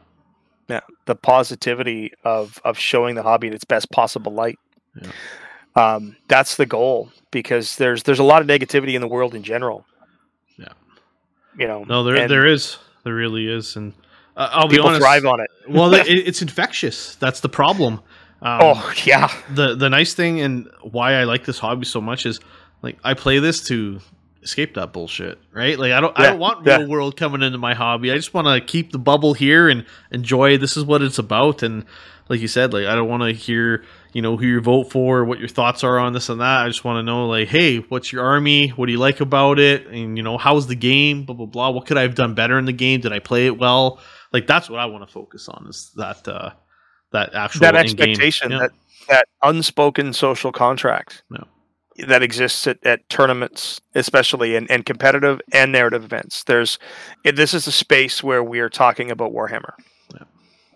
[0.69, 4.59] Yeah, the positivity of of showing the hobby in its best possible light.
[5.01, 5.11] Yeah.
[5.75, 9.43] Um, that's the goal because there's there's a lot of negativity in the world in
[9.43, 9.87] general.
[11.57, 11.63] Yeah.
[11.63, 11.85] You know.
[11.85, 13.93] no, there there is, there really is, and
[14.37, 15.01] uh, I'll be honest.
[15.01, 15.51] thrive on it.
[15.69, 17.17] well, it, it's infectious.
[17.17, 18.01] That's the problem.
[18.41, 22.27] Um, oh yeah, the the nice thing and why I like this hobby so much
[22.27, 22.41] is
[22.83, 24.01] like I play this to
[24.43, 25.79] escape that bullshit, right?
[25.79, 26.79] Like I don't I don't want yeah.
[26.79, 28.11] real world coming into my hobby.
[28.11, 30.59] I just want to keep the bubble here and enjoy.
[30.59, 31.63] This is what it's about.
[31.63, 31.85] And
[32.29, 35.25] like you said, like I don't want to hear you know who you vote for,
[35.25, 36.61] what your thoughts are on this and that.
[36.65, 38.69] I just want to know like, hey, what's your army?
[38.69, 39.87] What do you like about it?
[39.87, 41.25] And you know, how's the game?
[41.25, 41.71] Blah blah blah.
[41.71, 43.01] What could I have done better in the game?
[43.01, 44.01] Did I play it well?
[44.33, 46.51] Like that's what I want to focus on is that uh
[47.13, 48.59] that actual that expectation, Yeah.
[48.61, 48.71] that
[49.09, 52.07] that unspoken social contract Yeah.
[52.07, 56.45] that exists at, at tournaments, especially and, and competitive and narrative events.
[56.45, 56.79] There's
[57.25, 59.75] this is a space where we are talking about Warhammer.
[60.15, 60.25] Yeah.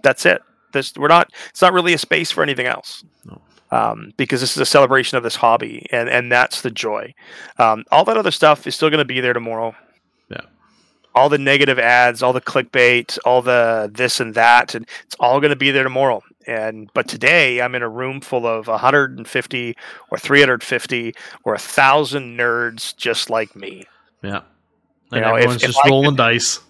[0.03, 0.43] That's it.
[0.77, 1.31] This we're not.
[1.49, 3.05] It's not really a space for anything else.
[3.25, 3.41] No.
[3.73, 7.15] Um, because this is a celebration of this hobby, and and that's the joy.
[7.59, 9.75] Um, all that other stuff is still going to be there tomorrow.
[10.31, 10.43] Yeah.
[11.15, 15.41] All the negative ads, all the clickbait, all the this and that, and it's all
[15.41, 16.23] going to be there tomorrow.
[16.47, 19.77] And but today I'm in a room full of 150
[20.11, 23.83] or 350 or a thousand nerds just like me.
[24.23, 24.43] Yeah.
[25.11, 26.61] You know, everyone's if just I rolling could- dice.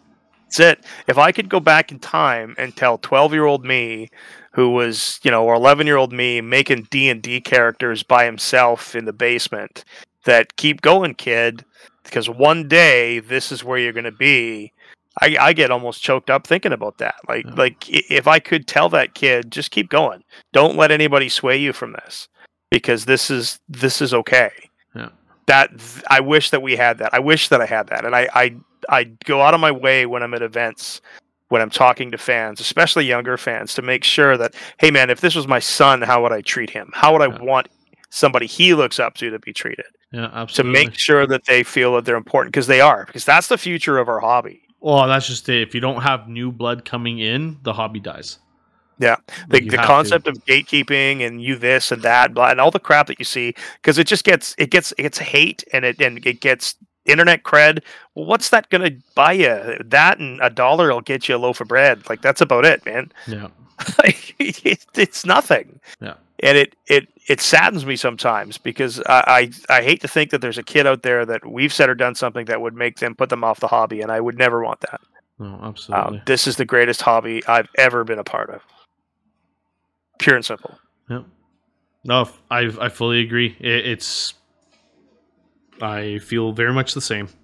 [0.56, 0.84] That's it.
[1.06, 4.08] If I could go back in time and tell 12 year old me,
[4.52, 8.24] who was, you know, or 11 year old me making D and D characters by
[8.24, 9.84] himself in the basement,
[10.24, 11.64] that keep going, kid,
[12.04, 14.72] because one day this is where you're going to be.
[15.20, 17.16] I, I get almost choked up thinking about that.
[17.28, 17.54] Like, Yeah.
[17.54, 20.22] like if I could tell that kid, just keep going.
[20.52, 22.28] Don't let anybody sway you from this,
[22.70, 24.50] because this is this is okay.
[25.46, 25.70] That
[26.10, 27.14] I wish that we had that.
[27.14, 28.56] I wish that I had that, and I I
[28.88, 31.00] I go out of my way when I'm at events,
[31.48, 35.20] when I'm talking to fans, especially younger fans, to make sure that, hey man, if
[35.20, 36.90] this was my son, how would I treat him?
[36.94, 37.42] How would I Yeah.
[37.42, 37.68] want
[38.10, 39.86] somebody he looks up to to be treated?
[40.12, 43.48] Yeah, to make sure that they feel that they're important because they are because that's
[43.48, 44.62] the future of our hobby.
[44.80, 45.62] well, that's just it.
[45.62, 48.38] If you don't have new blood coming in, the hobby dies.
[48.98, 49.16] Yeah.
[49.48, 49.86] The, the have to.
[49.86, 53.24] concept of gatekeeping and you this and that blah, and all the crap that you
[53.24, 56.76] see because it just gets it gets it gets hate and it and it gets
[57.04, 57.82] internet cred.
[58.14, 59.78] Well, what's that going to buy you?
[59.84, 62.08] That and a dollar will get you a loaf of bread.
[62.08, 63.12] Like that's about it, man.
[63.26, 63.48] Yeah,
[63.98, 65.80] Like, it, it's nothing.
[66.00, 66.14] Yeah.
[66.40, 70.40] And it it it saddens me sometimes because I, I I hate to think that
[70.42, 73.14] there's a kid out there that we've said or done something that would make them
[73.14, 75.00] put them off the hobby, and I would never want that.
[75.38, 76.18] no, absolutely.
[76.18, 78.62] Um, this is the greatest hobby I've ever been a part of.
[80.18, 80.78] Pure and simple.
[81.10, 81.22] Yeah.
[82.04, 83.56] No, I I fully agree.
[83.60, 84.34] It, it's
[85.80, 87.28] I feel very much the same.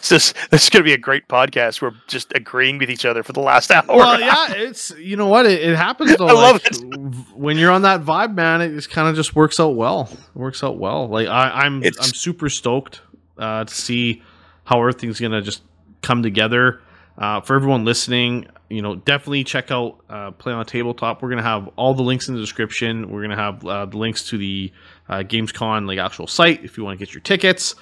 [0.00, 1.82] This is this is going to be a great podcast.
[1.82, 3.84] We're just agreeing with each other for the last hour.
[3.88, 6.28] Well, yeah, it's you know what it, it happens though.
[6.28, 8.62] I love like, v- when you're on that vibe, man.
[8.62, 10.08] It just kind of just works out well.
[10.10, 11.08] It works out well.
[11.08, 13.02] Like I, I'm It's- I'm super stoked
[13.36, 14.22] uh, to see
[14.64, 15.62] how everything's gonna just
[16.00, 16.80] come together.
[17.18, 21.22] Uh, for everyone listening, you know, definitely check out uh, Play on Tabletop.
[21.22, 23.10] We're gonna have all the links in the description.
[23.10, 24.72] We're gonna have uh, the links to the
[25.08, 27.74] uh, GamesCon like actual site if you want to get your tickets.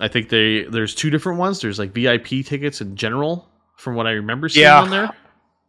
[0.00, 1.60] I think they there's two different ones.
[1.60, 4.80] There's like VIP tickets in general, from what I remember seeing Yeah.
[4.80, 5.10] on there.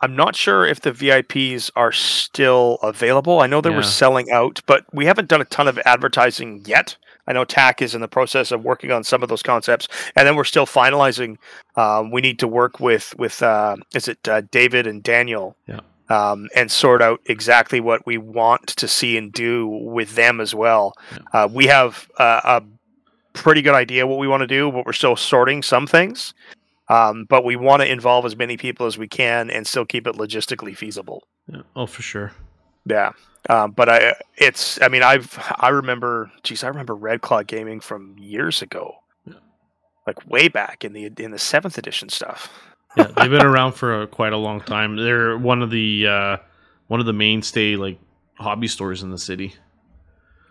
[0.02, 3.40] I'm not sure if the VIPs are still available.
[3.40, 3.78] I know they Yeah.
[3.78, 6.98] were selling out, but we haven't done a ton of advertising yet.
[7.28, 10.28] I know TAC is in the process of working on some of those concepts, and
[10.28, 11.38] then we're still finalizing.
[11.76, 15.80] Um, we need to work with with uh, is it uh, David and Daniel, Yeah.
[16.10, 20.54] um, and sort out exactly what we want to see and do with them as
[20.54, 20.94] well.
[21.34, 22.64] Uh, we have uh, a
[23.34, 26.34] pretty good idea what we want to do, but we're still sorting some things.
[26.90, 30.06] Um, but we want to involve as many people as we can and still keep
[30.06, 31.24] it logistically feasible.
[31.48, 31.62] Yeah.
[31.78, 32.34] Oh, for sure.
[32.86, 33.12] Yeah.
[33.50, 37.80] Um, but I, it's, I mean, I've, I remember, geez, I remember Red Claw Gaming
[37.82, 39.34] from years ago, Yeah.
[40.08, 42.50] like way back in the, in the seventh edition stuff.
[42.96, 44.96] Yeah, they've been around for a, quite a long time.
[44.96, 46.38] They're one of the uh,
[46.88, 48.00] one of the mainstay like
[48.36, 49.56] hobby stores in the city.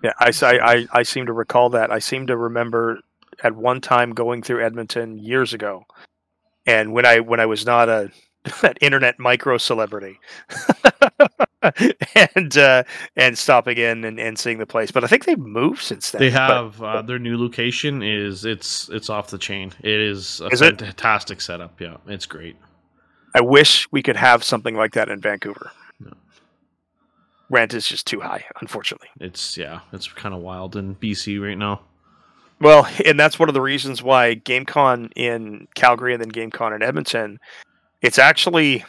[0.02, 0.10] Yeah.
[0.18, 1.92] I, I, I seem to recall that.
[1.92, 2.98] I seem to remember
[3.44, 5.84] at one time going through Edmonton years ago.
[6.66, 8.10] And when I, when I was not a,
[8.64, 10.18] an internet micro celebrity
[12.34, 12.82] and, uh,
[13.16, 16.20] and stopping in and, and seeing the place, but I think they've moved since then.
[16.20, 19.72] They but- have uh, their new location is it's it's off the chain.
[19.80, 20.80] It is a Is it?
[20.80, 21.80] fantastic setup.
[21.80, 22.56] Yeah, it's great.
[23.34, 25.70] I wish we could have something like that in Vancouver.
[26.00, 26.12] No.
[27.48, 29.08] Rent is just too high, unfortunately.
[29.20, 31.80] It's yeah, it's kind of wild in BC right now.
[32.60, 36.82] Well, and that's one of the reasons why GameCon in Calgary and then GameCon in
[36.82, 37.40] Edmonton,
[38.02, 38.84] it's actually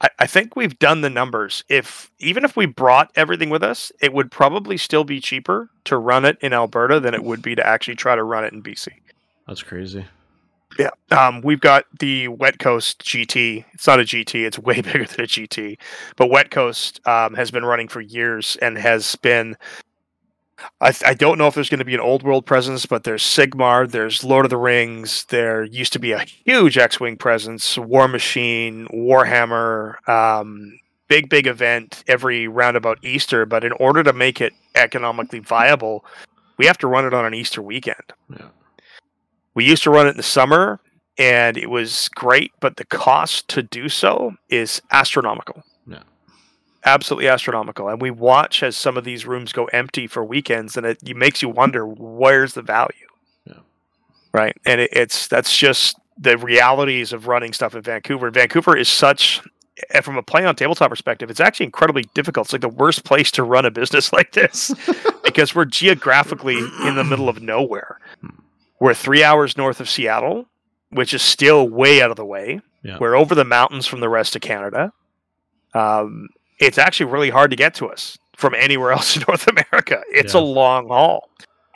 [0.00, 1.64] I, I think we've done the numbers.
[1.68, 5.96] If even if we brought everything with us, it would probably still be cheaper to
[5.96, 8.62] run it in Alberta than it would be to actually try to run it in
[8.62, 8.88] BC.
[9.46, 10.04] That's crazy.
[10.78, 10.90] Yeah.
[11.10, 13.64] Um, we've got the Wet Coast GT.
[13.72, 15.78] It's not a GT, it's way bigger than a GT.
[16.16, 19.56] But Wet Coast um, has been running for years and has been.
[20.80, 23.22] I, I don't know if there's going to be an old world presence, but there's
[23.22, 27.78] Sigmar, there's Lord of the Rings, there used to be a huge X Wing presence,
[27.78, 30.78] War Machine, Warhammer, um,
[31.08, 33.46] big, big event every roundabout Easter.
[33.46, 36.04] But in order to make it economically viable,
[36.58, 38.12] we have to run it on an Easter weekend.
[38.30, 38.48] Yeah.
[39.54, 40.80] We used to run it in the summer
[41.16, 45.64] and it was great, but the cost to do so is astronomical.
[45.86, 46.02] Yeah.
[46.84, 47.88] Absolutely astronomical.
[47.88, 51.16] And we watch as some of these rooms go empty for weekends and it, it
[51.16, 52.94] makes you wonder where's the value?
[53.44, 53.60] Yeah.
[54.32, 54.56] Right.
[54.64, 58.30] And it, it's that's just the realities of running stuff in Vancouver.
[58.30, 59.42] Vancouver is such
[59.90, 62.46] and from a play on tabletop perspective, it's actually incredibly difficult.
[62.46, 64.72] It's like the worst place to run a business like this
[65.24, 67.98] because we're geographically in the middle of nowhere.
[68.80, 70.46] We're three hours north of Seattle,
[70.90, 72.60] which is still way out of the way.
[72.82, 72.98] Yeah.
[73.00, 74.92] We're over the mountains from the rest of Canada.
[75.74, 76.28] Um,
[76.58, 80.02] it's actually really hard to get to us from anywhere else in North America.
[80.10, 81.28] It's a long haul.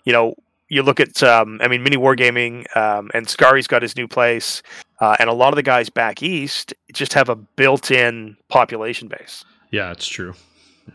[0.04, 0.34] You know,
[0.68, 4.62] you look at, um, I mean, Mini Wargaming, um, and Scari's got his new place,
[5.00, 9.44] uh, and a lot of the guys back east just have a built-in population base
[9.70, 10.34] Yeah, it's true.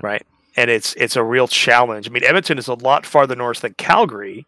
[0.02, 0.26] right?
[0.56, 2.08] And it's it's a real challenge.
[2.10, 4.46] I mean, Edmonton is a lot farther north than Calgary,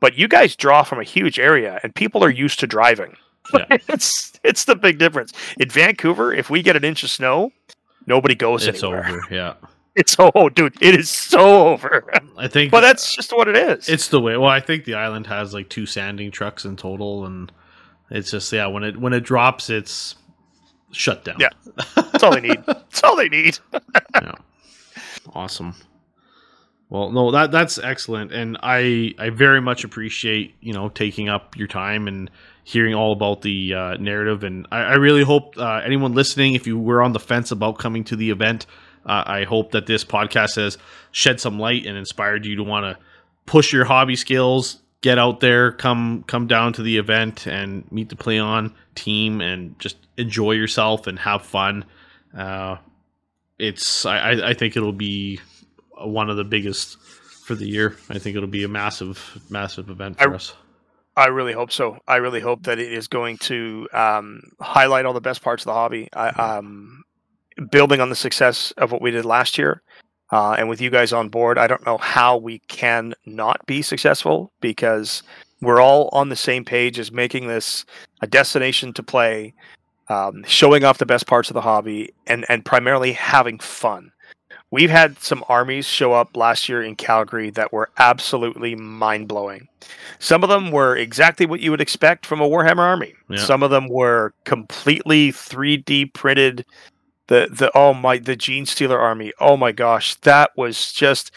[0.00, 3.14] but you guys draw from a huge area, and people are used to driving.
[3.52, 3.66] Yeah.
[3.88, 5.34] it's it's the big difference.
[5.58, 7.52] In Vancouver, if we get an inch of snow,
[8.06, 9.06] nobody goes It's anywhere.
[9.06, 9.22] over.
[9.30, 9.54] Yeah.
[9.96, 12.04] It's oh, dude, it is so over.
[12.38, 13.88] I think but that's just what it is.
[13.88, 14.36] it's the way.
[14.36, 17.50] Well, I think the island has like two sanding trucks in total, and
[18.08, 18.68] it's just yeah.
[18.68, 20.14] When it when it drops, it's
[20.92, 21.38] shut down.
[21.40, 21.48] Yeah.
[21.96, 22.62] that's all they need.
[22.66, 23.58] That's all they need.
[24.14, 24.32] yeah.
[25.34, 25.74] Awesome.
[26.88, 31.56] Well, no, that that's excellent, and I I very much appreciate you know taking up
[31.56, 32.30] your time and
[32.70, 36.68] hearing all about the uh, narrative, and I, I really hope uh, anyone listening, if
[36.68, 38.66] you were on the fence about coming to the event,
[39.04, 40.78] uh, I hope that this podcast has
[41.10, 43.02] shed some light and inspired you to want to
[43.44, 48.08] push your hobby skills, get out there, come come down to the event, and meet
[48.08, 51.84] the Play On team, and just enjoy yourself and have fun.
[52.36, 52.76] Uh,
[53.58, 55.40] it's I, I think it'll be
[55.96, 57.96] one of the biggest for the year.
[58.08, 60.54] I think it'll be a massive, massive event for I, us.
[61.16, 61.98] I really hope so.
[62.06, 65.66] I really hope that it is going to um, highlight all the best parts of
[65.66, 66.08] the hobby.
[66.12, 67.02] I, um,
[67.70, 69.82] building on the success of what we did last year,
[70.30, 73.82] uh, and with you guys on board, I don't know how we can not be
[73.82, 75.22] successful because
[75.60, 77.84] we're all on the same page as making this
[78.22, 79.52] a destination to play,
[80.08, 84.12] um, showing off the best parts of the hobby, and and primarily having fun.
[84.72, 89.66] We've had some armies show up last year in Calgary that were absolutely mind blowing.
[90.20, 93.14] Some of them were exactly what you would expect from a Warhammer army.
[93.28, 93.38] Yeah.
[93.38, 96.64] Some of them were completely 3D printed.
[97.26, 99.32] The the oh my the Gene Stealer army.
[99.40, 101.32] Oh my gosh, that was just.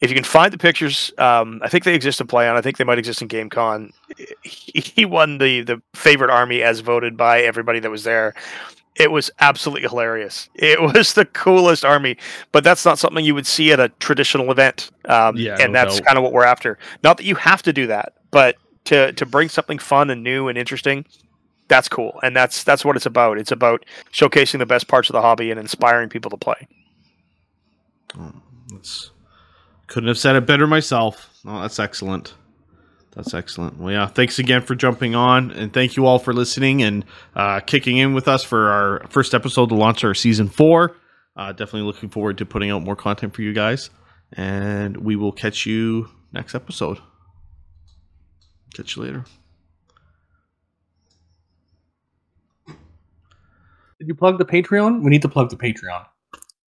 [0.00, 2.56] If you can find the pictures, um, I think they exist in Play On.
[2.56, 3.90] I think they might exist in GameCon.
[4.42, 8.34] He, he won the the favorite army as voted by everybody that was there
[8.96, 10.48] it was absolutely hilarious.
[10.54, 12.16] It was the coolest army,
[12.52, 14.90] but that's not something you would see at a traditional event.
[15.06, 16.78] Um, Yeah, and no that's kind of what we're after.
[17.02, 20.48] Not that you have to do that, but to to bring something fun and new
[20.48, 21.04] and interesting,
[21.68, 22.18] that's cool.
[22.22, 23.38] And that's that's what it's about.
[23.38, 26.68] It's about showcasing the best parts of the hobby and inspiring people to play.
[28.70, 29.10] That's
[29.86, 31.30] couldn't have said it better myself.
[31.44, 32.34] Oh, that's excellent.
[33.14, 33.78] That's excellent.
[33.78, 34.06] Well, yeah.
[34.06, 37.04] Thanks again for jumping on, and thank you all for listening and
[37.36, 40.96] uh, kicking in with us for our first episode to launch our season four.
[41.36, 43.90] Uh, definitely looking forward to putting out more content for you guys,
[44.32, 46.98] and we will catch you next episode.
[48.74, 49.24] Catch you later.
[52.66, 55.02] Did you plug the Patreon?
[55.02, 56.04] We need to plug the Patreon.